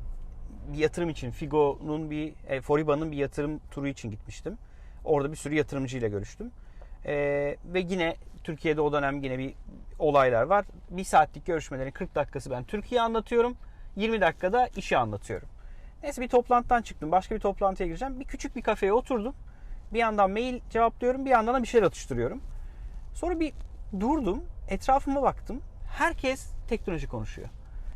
[0.74, 4.58] bir yatırım için Figo'nun bir e, Foriba'nın bir yatırım turu için gitmiştim.
[5.06, 6.52] Orada bir sürü yatırımcıyla görüştüm.
[7.06, 9.54] Ee, ve yine Türkiye'de o dönem yine bir
[10.00, 10.66] olaylar var.
[10.90, 13.56] Bir saatlik görüşmelerin 40 dakikası ben Türkiye anlatıyorum.
[13.96, 15.50] 20 dakikada işi anlatıyorum.
[16.04, 17.12] Neyse bir toplantıdan çıktım.
[17.12, 18.20] Başka bir toplantıya gireceğim.
[18.20, 19.36] Bir küçük bir kafeye oturdum.
[19.94, 21.26] Bir yandan mail cevaplıyorum.
[21.26, 22.42] Bir yandan da bir şeyler atıştırıyorum.
[23.14, 23.54] Sonra bir
[24.00, 24.44] durdum.
[24.70, 25.62] Etrafıma baktım.
[25.98, 27.50] Herkes teknoloji konuşuyor.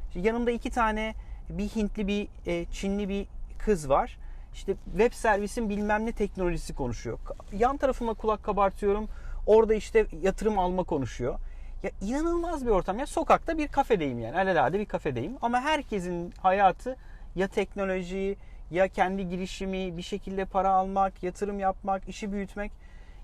[0.08, 1.14] İşte yanımda iki tane
[1.50, 3.28] bir Hintli bir e, Çinli bir
[3.60, 4.18] kız var.
[4.54, 7.20] İşte web servisin bilmem ne teknolojisi konuşuyor.
[7.54, 9.08] Yan tarafıma kulak kabartıyorum.
[9.46, 11.40] Orada işte yatırım alma konuşuyor.
[11.86, 13.00] Ya inanılmaz bir ortam.
[13.00, 14.38] Ya sokakta bir kafedeyim yani.
[14.38, 15.38] Alelade bir kafedeyim.
[15.42, 16.96] Ama herkesin hayatı
[17.36, 18.38] ya teknoloji
[18.72, 22.72] ya kendi girişimi, bir şekilde para almak, yatırım yapmak, işi büyütmek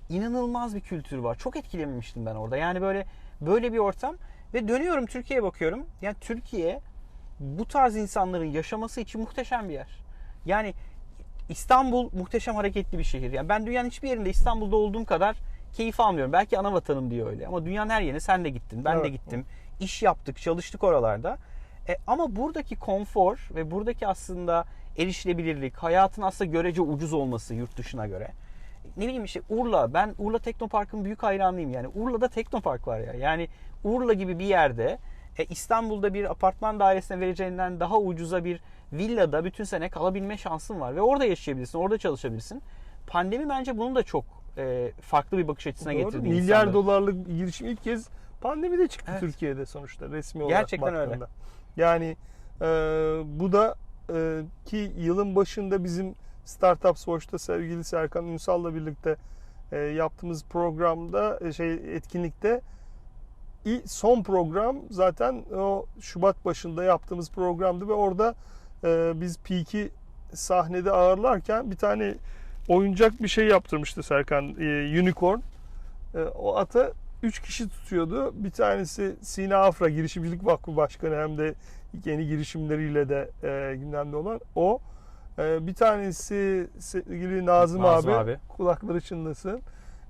[0.10, 1.36] inanılmaz bir kültür var.
[1.36, 2.58] Çok etkilenmiştim ben orada.
[2.58, 3.06] Yani böyle
[3.42, 4.16] böyle bir ortam
[4.54, 5.86] ve dönüyorum Türkiye'ye bakıyorum.
[6.02, 6.80] Yani Türkiye
[7.40, 9.90] bu tarz insanların yaşaması için muhteşem bir yer.
[10.46, 10.74] Yani
[11.50, 13.32] İstanbul muhteşem hareketli bir şehir.
[13.32, 15.36] Yani ben dünyanın hiçbir yerinde İstanbul'da olduğum kadar
[15.74, 16.34] keyif almıyorum.
[16.34, 17.48] Belki ana vatanım diye öyle.
[17.48, 19.12] Ama dünyanın her yerine sen de gittin, ben de Evet.
[19.12, 19.46] gittim.
[19.80, 21.38] İş yaptık, çalıştık oralarda.
[21.90, 24.66] E, ama buradaki konfor ve buradaki aslında
[24.98, 28.32] erişilebilirlik, hayatın aslında görece ucuz olması yurt dışına göre.
[28.98, 31.88] Ne bileyim işte Urla, ben Urla Teknopark'ın büyük hayranıyım yani.
[31.88, 33.14] Urla'da Teknopark var ya.
[33.14, 33.48] Yani
[33.84, 34.98] Urla gibi bir yerde
[35.38, 38.62] e, İstanbul'da bir apartman dairesine vereceğinden daha ucuza bir
[38.94, 40.96] villada bütün sene kalabilme şansın var.
[40.96, 42.62] Ve orada yaşayabilirsin, orada çalışabilirsin.
[43.08, 44.26] Pandemi bence bunu da çok
[44.58, 46.00] e, farklı bir bakış açısına Doğru.
[46.04, 46.74] getirdi Milyar insanları.
[46.74, 48.08] dolarlık girişim ilk kez
[48.42, 49.20] pandemide çıktı Evet.
[49.20, 51.10] Türkiye'de sonuçta resmi olarak Gerçekten öyle.
[51.10, 51.30] baktığında.
[51.78, 52.18] Yani
[52.62, 52.66] e,
[53.40, 53.76] bu da
[54.14, 59.16] e, ki yılın başında bizim Startup Watch'ta sevgili Serkan Ünsal'la birlikte
[59.72, 62.62] e, yaptığımız programda e, şey etkinlikte
[63.86, 68.36] son program zaten o Şubat başında yaptığımız programdı ve orada
[68.84, 69.92] e, biz Peak'i
[70.34, 72.16] sahnede ağırlarken bir tane
[72.72, 75.40] oyuncak bir şey yaptırmıştı Serkan e, Unicorn.
[76.16, 76.92] E, o ata
[77.24, 78.32] 3 kişi tutuyordu.
[78.36, 81.54] Bir tanesi Sina Afra Girişimcilik Vakfı Başkanı hem de
[82.06, 84.80] yeni girişimleriyle de e, gündemde olan o.
[85.40, 88.38] E, bir tanesi sevgili Nazım, Nazım abi, abi.
[88.50, 89.62] kulakları çınlasın.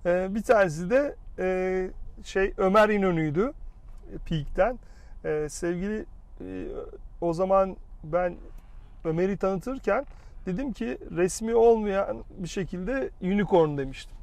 [0.06, 1.90] E, bir tanesi de e,
[2.24, 3.54] şey Ömer İnönü'ydü
[4.14, 4.80] e, Peak'ten.
[5.26, 6.06] E, sevgili
[6.42, 6.68] e,
[7.22, 8.36] o zaman ben
[9.06, 10.06] Ömer'i tanıtırken
[10.46, 14.18] dedim ki resmi olmayan bir şekilde unicorn demiştim.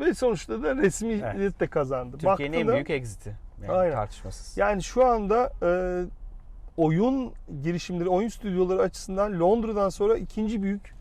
[0.00, 1.60] Ve sonuçta da resmiyet Evet.
[1.60, 2.18] de kazandı.
[2.18, 3.36] Türkiye'nin en büyük exit'i.
[3.62, 3.94] Yani Aynen.
[3.94, 4.56] tartışmasız.
[4.58, 5.70] yani şu anda e,
[6.76, 7.32] oyun
[7.62, 10.94] girişimleri, oyun stüdyoları açısından Londra'dan sonra ikinci büyük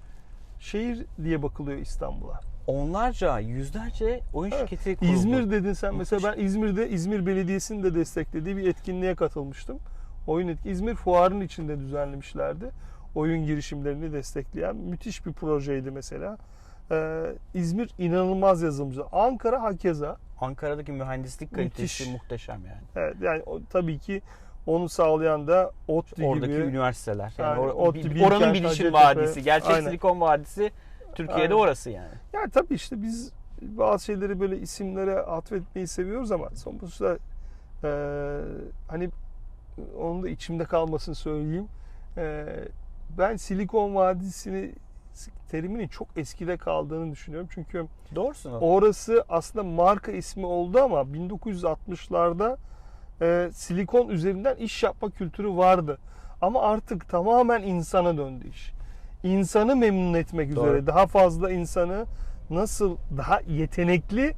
[0.60, 2.40] şehir diye bakılıyor İstanbul'a.
[2.68, 4.70] Onlarca, yüzlerce oyun Evet.
[4.70, 5.14] şirketi kuruldu.
[5.16, 6.38] İzmir dedin sen mesela Müthiş.
[6.40, 9.80] ben İzmir'de İzmir Belediyesi'nin de desteklediği bir etkinliğe katılmıştım.
[10.28, 12.66] Oyun etki İzmir fuarın içinde düzenlemişlerdi.
[13.16, 16.38] Oyun girişimlerini destekleyen müthiş bir projeydi mesela.
[16.92, 19.04] Ee, İzmir inanılmaz yazılımcı.
[19.12, 20.18] Ankara hakeza.
[20.42, 22.08] Ankara'daki mühendislik kalitesi Müthiş.
[22.22, 22.82] muhteşem yani.
[22.96, 24.22] Evet, yani o, tabii ki
[24.68, 26.62] Onu sağlayan da ODTÜ Oradaki gibi.
[26.64, 27.34] üniversiteler.
[27.38, 28.94] Yani, Yani ODTÜ, bi- Bilkent, oranın bilişim Hacettepe.
[29.22, 29.44] vadisi.
[29.44, 29.86] Gerçek Aynen.
[29.88, 30.72] Silikon Vadisi
[31.16, 31.64] Türkiye'de Aynen.
[31.64, 32.14] orası yani.
[32.34, 33.32] Ya tabii işte biz
[33.62, 37.18] bazı şeyleri böyle isimlere atfetmeyi seviyoruz ama sonuçta
[37.84, 37.90] e,
[38.88, 39.10] hani
[40.00, 41.68] onun da içimde kalmasını söyleyeyim.
[42.18, 42.46] E,
[43.18, 44.72] ben Silikon Vadisi'ni
[45.52, 47.50] teriminin çok eskide kaldığını düşünüyorum.
[47.54, 47.86] Çünkü
[48.16, 48.52] Doğrusun.
[48.52, 52.58] orası aslında marka ismi oldu ama 1960'larda
[53.22, 55.98] e, silikon üzerinden iş yapma kültürü vardı.
[56.42, 58.74] Ama artık tamamen insana döndü iş.
[59.24, 60.68] İnsanı memnun etmek Doğru.
[60.68, 62.06] üzere daha fazla insanı
[62.50, 64.34] nasıl daha yetenekli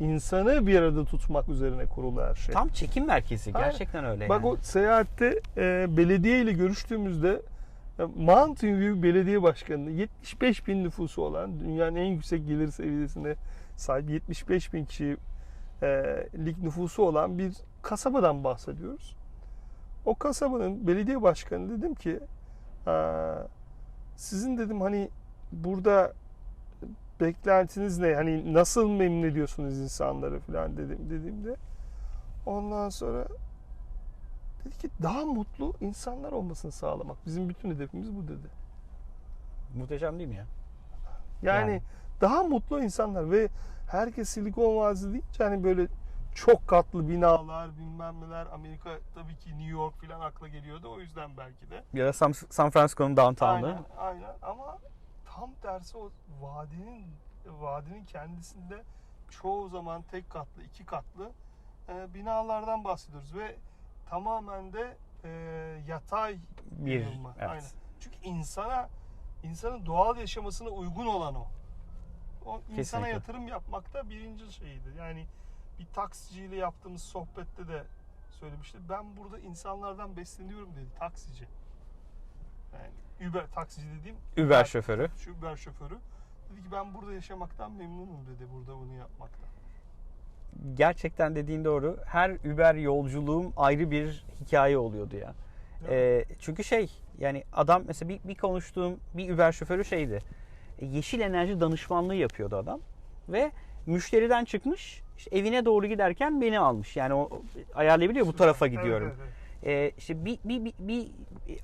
[0.00, 2.54] insanı bir arada tutmak üzerine kurulu her şey.
[2.54, 3.50] Tam çekim merkezi.
[3.54, 3.70] Aynen.
[3.70, 4.52] Gerçekten öyle Bak yani.
[4.52, 7.42] o seyahatte e, belediye ile görüştüğümüzde
[7.98, 13.34] Mountain View Belediye Başkanı 75 bin nüfusu olan dünyanın en yüksek gelir seviyesine
[13.76, 15.16] sahip 75 bin kişi
[15.82, 16.26] e,
[16.62, 19.16] nüfusu olan bir kasabadan bahsediyoruz.
[20.06, 22.20] O kasabanın belediye başkanı dedim ki
[22.86, 23.34] "Aa,
[24.16, 25.08] sizin dedim hani
[25.52, 26.12] burada
[27.20, 28.14] beklentiniz ne?
[28.14, 31.56] Hani nasıl memnun ediyorsunuz insanları falan dedim dediğimde
[32.46, 33.26] ondan sonra
[35.02, 37.26] daha mutlu insanlar olmasını sağlamak.
[37.26, 38.48] Bizim bütün hedefimiz bu dedi.
[39.74, 40.46] Muhteşem değil mi ya?
[41.42, 41.82] Yani, Yani.
[42.20, 43.48] daha mutlu insanlar ve
[43.90, 45.86] herkes Silikon Vadisi deyince hani böyle
[46.34, 51.36] çok katlı binalar bilmem neler Amerika tabii ki New York falan akla geliyordu o yüzden
[51.36, 51.84] belki de.
[51.92, 53.66] Ya da San, San Francisco'nun downtown'u.
[53.66, 54.78] Aynen, aynen ama
[55.24, 56.10] tam tersi o
[56.42, 57.06] vadinin
[57.60, 58.82] vadinin kendisinde
[59.30, 61.30] çoğu zaman tek katlı, iki katlı
[61.88, 63.56] e, binalardan bahsediyoruz ve
[64.10, 65.28] tamamen de e,
[65.88, 66.38] yatay
[66.70, 67.34] Bir, yayılma.
[67.38, 67.50] evet.
[67.50, 67.64] Aynen.
[68.00, 68.88] Çünkü insana
[69.42, 71.46] insanın doğal yaşamasına uygun olan o.
[72.46, 73.08] O insana Kesinlikle.
[73.10, 74.88] yatırım yapmakta birinci şeydi.
[74.98, 75.26] Yani
[75.78, 77.84] bir taksiciyle yaptığımız sohbette de
[78.30, 78.78] söylemişti.
[78.88, 81.48] Ben burada insanlardan besleniyorum dedi taksici.
[82.72, 85.10] Yani Uber taksici dediğim Uber şoförü.
[85.18, 85.98] şu Uber şoförü.
[86.52, 89.49] Dedi ki ben burada yaşamaktan memnunum dedi burada bunu yapmaktan.
[90.74, 91.96] Gerçekten dediğin doğru.
[92.06, 95.34] Her Uber yolculuğum ayrı bir hikaye oluyordu ya.
[95.88, 100.18] Ee, çünkü şey yani adam mesela bir, bir konuştuğum bir Uber şoförü şeydi.
[100.78, 102.80] E, Yeşil enerji danışmanlığı yapıyordu adam.
[103.28, 103.50] Ve
[103.86, 106.96] müşteriden çıkmış işte evine doğru giderken beni almış.
[106.96, 107.42] Yani o
[107.74, 109.06] ayarlayabiliyor bu tarafa gidiyorum.
[109.06, 109.34] evet, evet.
[109.64, 111.08] Ee, işte bir, bir, bir, bir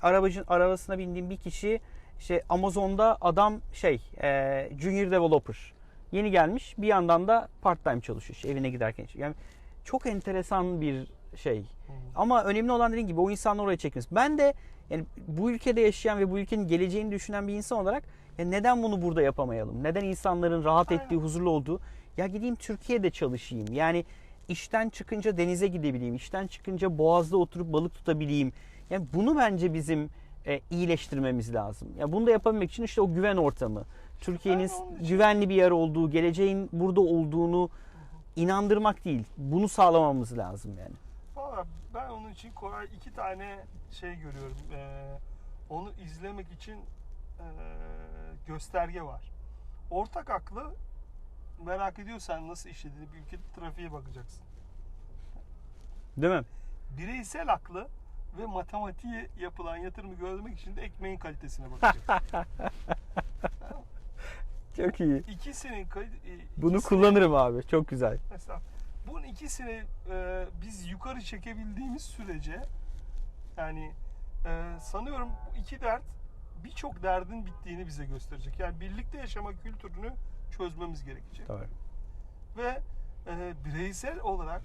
[0.01, 1.79] arabacın arabasına bindiğim bir kişi
[2.19, 5.73] işte Amazon'da adam şey e, junior developer
[6.11, 9.35] yeni gelmiş bir yandan da part time çalışıyor işte evine giderken yani
[9.83, 11.63] çok enteresan bir şey.
[12.15, 14.53] Ama önemli olan dediğim gibi o insanları oraya çekmesi ben de
[14.89, 18.03] yani bu ülkede yaşayan ve bu ülkenin geleceğini düşünen bir insan olarak
[18.37, 19.83] ya neden bunu burada yapamayalım?
[19.83, 21.03] Neden insanların rahat Aynen.
[21.03, 21.79] ettiği huzurlu olduğu?
[22.17, 23.73] Ya gideyim Türkiye'de çalışayım.
[23.73, 24.05] Yani
[24.47, 28.53] işten çıkınca denize gidebileyim, işten çıkınca boğazda oturup balık tutabileyim.
[28.89, 30.09] Yani bunu bence bizim
[30.47, 31.87] e, iyileştirmemiz lazım.
[31.99, 33.83] Ya bunu da yapabilmek için işte o güven ortamı,
[34.19, 34.71] Türkiye'nin
[35.09, 37.69] güvenli bir yer olduğu, geleceğin burada olduğunu
[38.35, 40.95] inandırmak değil, bunu sağlamamız lazım yani.
[41.35, 43.59] Valla ben onun için Koray iki tane
[43.91, 44.57] şey görüyorum.
[44.73, 45.05] Ee,
[45.69, 46.75] onu izlemek için
[47.39, 47.43] ee,
[48.47, 49.21] gösterge var.
[49.91, 50.73] Ortak aklı
[51.65, 54.43] merak ediyorsan nasıl işlediğini bir ülkede trafiğe bakacaksın.
[56.17, 56.43] Değil mi?
[56.97, 57.87] Bireysel aklı
[58.37, 62.45] ve matematiğe yapılan yatırımı görmek için de ekmeğin kalitesine bakacaksın.
[64.77, 65.23] Çok iyi.
[65.27, 65.85] İkisinin e,
[66.57, 67.63] Bunu kullanırım abi.
[67.67, 68.17] Çok güzel.
[68.31, 68.61] Mesela
[69.07, 72.61] bunun ikisini e, biz yukarı çekebildiğimiz sürece
[73.57, 73.91] yani
[74.45, 76.03] e, sanıyorum bu iki dert
[76.63, 78.59] birçok derdin bittiğini bize gösterecek.
[78.59, 80.13] Yani birlikte yaşama kültürünü
[80.57, 81.47] çözmemiz gerekecek.
[81.47, 81.65] Doğru.
[82.57, 82.81] Ve
[83.27, 84.61] e, bireysel olarak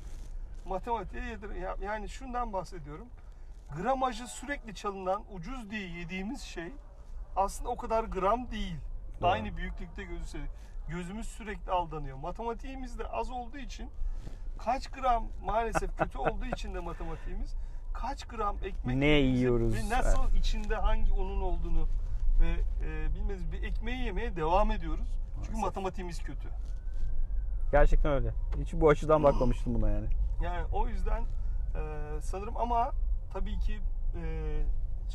[0.67, 1.55] matematiğe yedir.
[1.55, 3.07] ya- Yani şundan bahsediyorum.
[3.77, 6.73] Gramajı sürekli çalınan ucuz diye yediğimiz şey
[7.37, 8.77] aslında o kadar gram değil.
[9.21, 9.31] Doğru.
[9.31, 10.47] Aynı büyüklükte gözükse de.
[10.89, 12.17] gözümüz sürekli aldanıyor.
[12.17, 13.91] Matematiğimiz de az olduğu için
[14.59, 17.55] kaç gram maalesef kötü olduğu için de matematiğimiz
[17.95, 19.75] kaç gram ekmek Ne yiyoruz?
[19.75, 21.89] ve nasıl içinde hangi unun olduğunu
[22.41, 22.51] ve
[22.87, 25.09] e, bilmediğimiz bir ekmeği yemeye devam ediyoruz.
[25.35, 25.65] Çünkü Maalesef.
[25.65, 26.49] matematiğimiz kötü.
[27.73, 28.31] Gerçekten öyle.
[28.61, 30.07] Hiç bu açıdan bakmamıştım buna yani.
[30.43, 32.91] Yani o yüzden e, sanırım ama
[33.33, 33.81] tabii ki
[34.23, 34.23] e,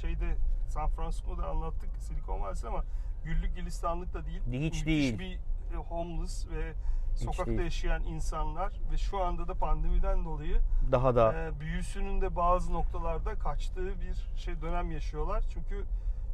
[0.01, 0.35] şeyde
[0.67, 2.83] San Francisco'da anlattık Silikon Vadisi ama
[3.23, 4.41] güllük gülistanlık da değil.
[4.47, 5.19] Hiç Müthiş değil.
[5.19, 5.33] bir
[5.73, 6.73] e, homeless ve
[7.15, 7.59] sokakta değil.
[7.59, 10.61] yaşayan insanlar ve şu anda da pandemiden dolayı
[10.91, 15.43] Daha da e, büyüsünün de bazı noktalarda kaçtığı bir şey dönem yaşıyorlar.
[15.53, 15.85] Çünkü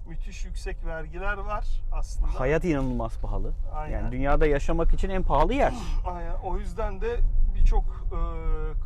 [0.07, 2.39] müthiş yüksek vergiler var aslında.
[2.39, 3.53] hayat inanılmaz pahalı.
[3.75, 3.97] Aynen.
[3.97, 5.73] Yani dünyada yaşamak için en pahalı yer.
[6.05, 6.35] Aynen.
[6.43, 7.19] O yüzden de
[7.63, 8.19] birçok e,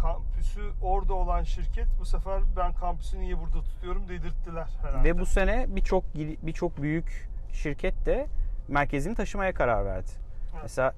[0.02, 5.04] kampüsü orada olan şirket bu sefer ben kampüsü niye burada tutuyorum dedirttiler herhalde.
[5.10, 8.28] Ve bu sene birçok birçok büyük şirket de
[8.68, 10.12] merkezini taşımaya karar verdi.
[10.54, 10.60] Evet.
[10.64, 10.94] Mesela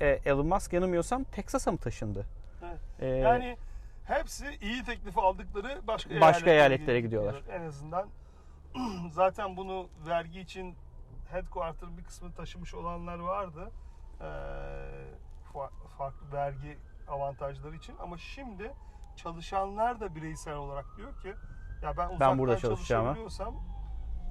[0.00, 2.26] e, Elon Musk yanılmıyorsam Texas'a mı taşındı?
[2.64, 2.78] Evet.
[3.00, 3.56] Ee, Yani
[4.04, 7.42] hepsi iyi teklifi aldıkları başka, Başka eyaletlere gidiyorlar.
[7.52, 8.08] En azından
[9.12, 10.74] zaten bunu vergi için
[11.30, 13.70] headquarter bir kısmını taşımış olanlar vardı.
[14.20, 14.24] Ee,
[15.54, 16.78] fa- farklı vergi
[17.12, 18.72] avantajları için ama şimdi
[19.16, 21.34] çalışanlar da bireysel olarak diyor ki
[21.82, 23.14] ya ben uzaktan burada çalışacağım ha.
[23.14, 23.54] çalışabiliyorsam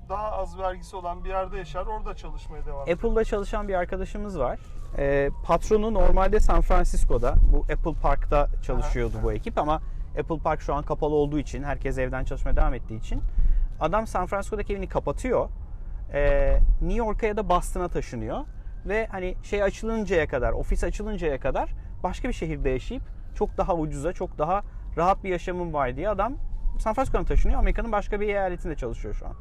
[0.10, 2.94] daha az vergisi olan bir yerde yaşar orada çalışmaya devam eder.
[2.94, 4.60] Apple'da çalışan bir arkadaşımız var.
[4.98, 7.36] Ee, patronu normalde San Francisco'da.
[7.54, 9.82] Bu Apple Park'ta çalışıyordu bu ekip ama
[10.20, 13.22] Apple Park şu an kapalı olduğu için, herkes evden çalışmaya devam ettiği için
[13.80, 15.50] adam San Francisco'daki evini kapatıyor.
[16.14, 18.46] Ee, New York'a ya da Boston'a taşınıyor
[18.86, 21.70] ve hani şey açılıncaya kadar, ofis açılıncaya kadar
[22.04, 23.04] başka bir şehirde yaşayıp
[23.36, 24.64] çok daha ucuza, çok daha
[24.98, 26.34] rahat bir yaşamım var diye adam
[26.80, 27.60] San Francisco'dan taşınıyor.
[27.60, 29.36] Amerika'nın başka bir eyaletinde çalışıyor şu an.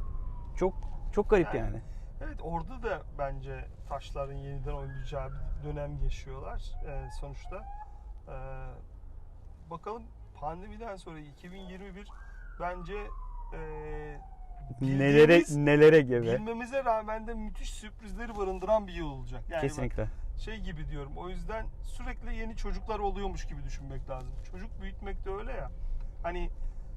[0.57, 0.75] Çok
[1.13, 1.81] çok garip Yani yani.
[2.25, 7.57] Evet orada da bence taşların yeniden oynayacağı bir dönem yaşıyorlar e, sonuçta.
[8.29, 8.37] E,
[9.71, 10.03] bakalım
[10.41, 12.09] pandemiden sonra 2021
[12.61, 12.95] bence
[13.55, 13.61] e,
[14.81, 16.35] Nelere nelere gebe.
[16.35, 19.43] bilmemize rağmen de müthiş sürprizleri barındıran bir yıl olacak.
[19.49, 20.09] Yani bak, Kesinlikle.
[20.41, 21.13] Şey gibi diyorum.
[21.17, 24.33] O yüzden sürekli yeni çocuklar oluyormuş gibi düşünmek lazım.
[24.51, 25.71] Çocuk büyütmek de öyle ya.
[26.23, 26.51] Hani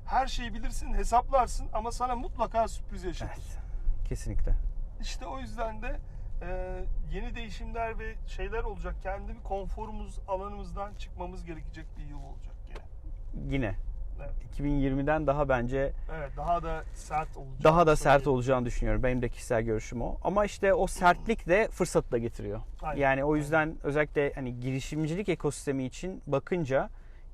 [0.06, 3.34] her şeyi bilirsin, hesaplarsın ama sana mutlaka sürpriz yaşatır.
[3.34, 4.08] Evet.
[4.10, 4.56] Kesinlikle.
[5.02, 6.00] İşte o yüzden de
[6.42, 6.80] e,
[7.12, 8.96] yeni değişimler ve şeyler olacak.
[9.04, 13.54] Kendi bir konforumuz alanımızdan çıkmamız gerekecek bir yıl olacak yine.
[13.56, 13.76] Yine
[14.24, 14.60] Evet.
[14.60, 17.64] 2020'den daha bence Evet, daha da sert olacak.
[17.64, 19.04] daha da sert olacağını düşünüyorum.
[19.04, 20.18] Benim de kişisel görüşüm o.
[20.24, 22.60] Ama işte o sertlik de fırsatı da getiriyor.
[22.82, 23.42] Aynen, Yani o aynen.
[23.42, 26.90] yüzden özellikle hani girişimcilik ekosistemi için bakınca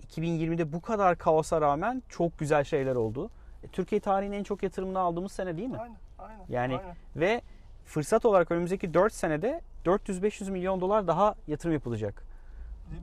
[0.08, 3.30] 2020'de bu kadar kaosa rağmen çok güzel şeyler oldu.
[3.64, 5.78] E, Türkiye tarihinin en çok yatırımını aldığımız sene değil mi?
[5.78, 6.46] Aynen, aynen.
[6.50, 6.96] Yani aynen.
[7.16, 7.42] ve
[7.86, 12.29] fırsat olarak önümüzdeki 4 senede 400-500 milyon dolar daha yatırım yapılacak.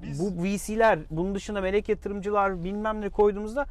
[0.03, 3.67] Biz Bu VC'ler, bunun dışında melek yatırımcılar bilmem ne koyduğumuzda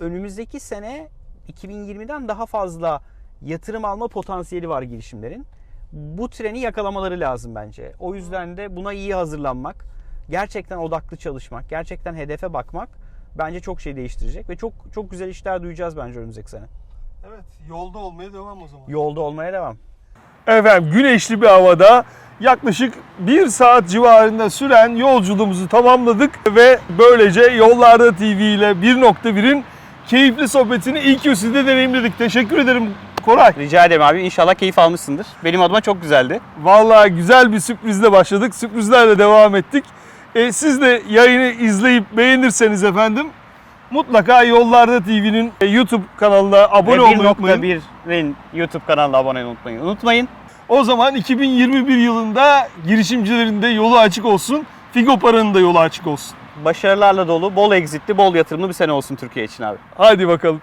[0.00, 1.08] önümüzdeki sene
[1.48, 3.02] 2020'den daha fazla
[3.42, 5.46] yatırım alma potansiyeli var girişimlerin.
[5.92, 7.92] Bu treni yakalamaları lazım bence.
[7.98, 9.84] O yüzden de buna iyi hazırlanmak,
[10.30, 12.88] gerçekten odaklı çalışmak, gerçekten hedefe bakmak
[13.38, 16.66] bence çok şey değiştirecek ve çok çok güzel işler duyacağız bence önümüzdeki sene.
[17.28, 18.84] evet, yolda olmaya devam o zaman.
[18.88, 19.76] Yolda olmaya devam.
[20.46, 22.04] Efendim güneşli bir havada
[22.40, 29.64] yaklaşık bir saat civarında süren yolculuğumuzu tamamladık ve böylece Yollarda TV ile 1.1'in
[30.06, 32.18] keyifli sohbetini ilk yüzünde deneyimledik.
[32.18, 33.52] Teşekkür ederim Koray.
[33.58, 34.22] Rica ederim abi.
[34.22, 35.26] İnşallah keyif almışsındır.
[35.44, 36.40] Benim adıma çok güzeldi.
[36.62, 38.54] Vallahi güzel bir sürprizle başladık.
[38.54, 39.84] Sürprizlerle devam ettik.
[40.34, 43.26] E, siz de yayını izleyip beğenirseniz efendim
[43.90, 47.62] Mutlaka Yollarda TV'nin e, YouTube kanalına abone Ve olmayı unutmayın.
[47.62, 49.80] 1.1'in YouTube kanalına abone olmayı unutmayın.
[49.80, 50.28] Unutmayın.
[50.68, 54.66] O zaman 2021 yılında girişimcilerin de yolu açık olsun.
[54.92, 56.36] Figo paranın da yolu açık olsun.
[56.64, 59.78] Başarılarla dolu, bol exitli, bol yatırımlı bir sene olsun Türkiye için abi.
[59.96, 60.60] Hadi bakalım.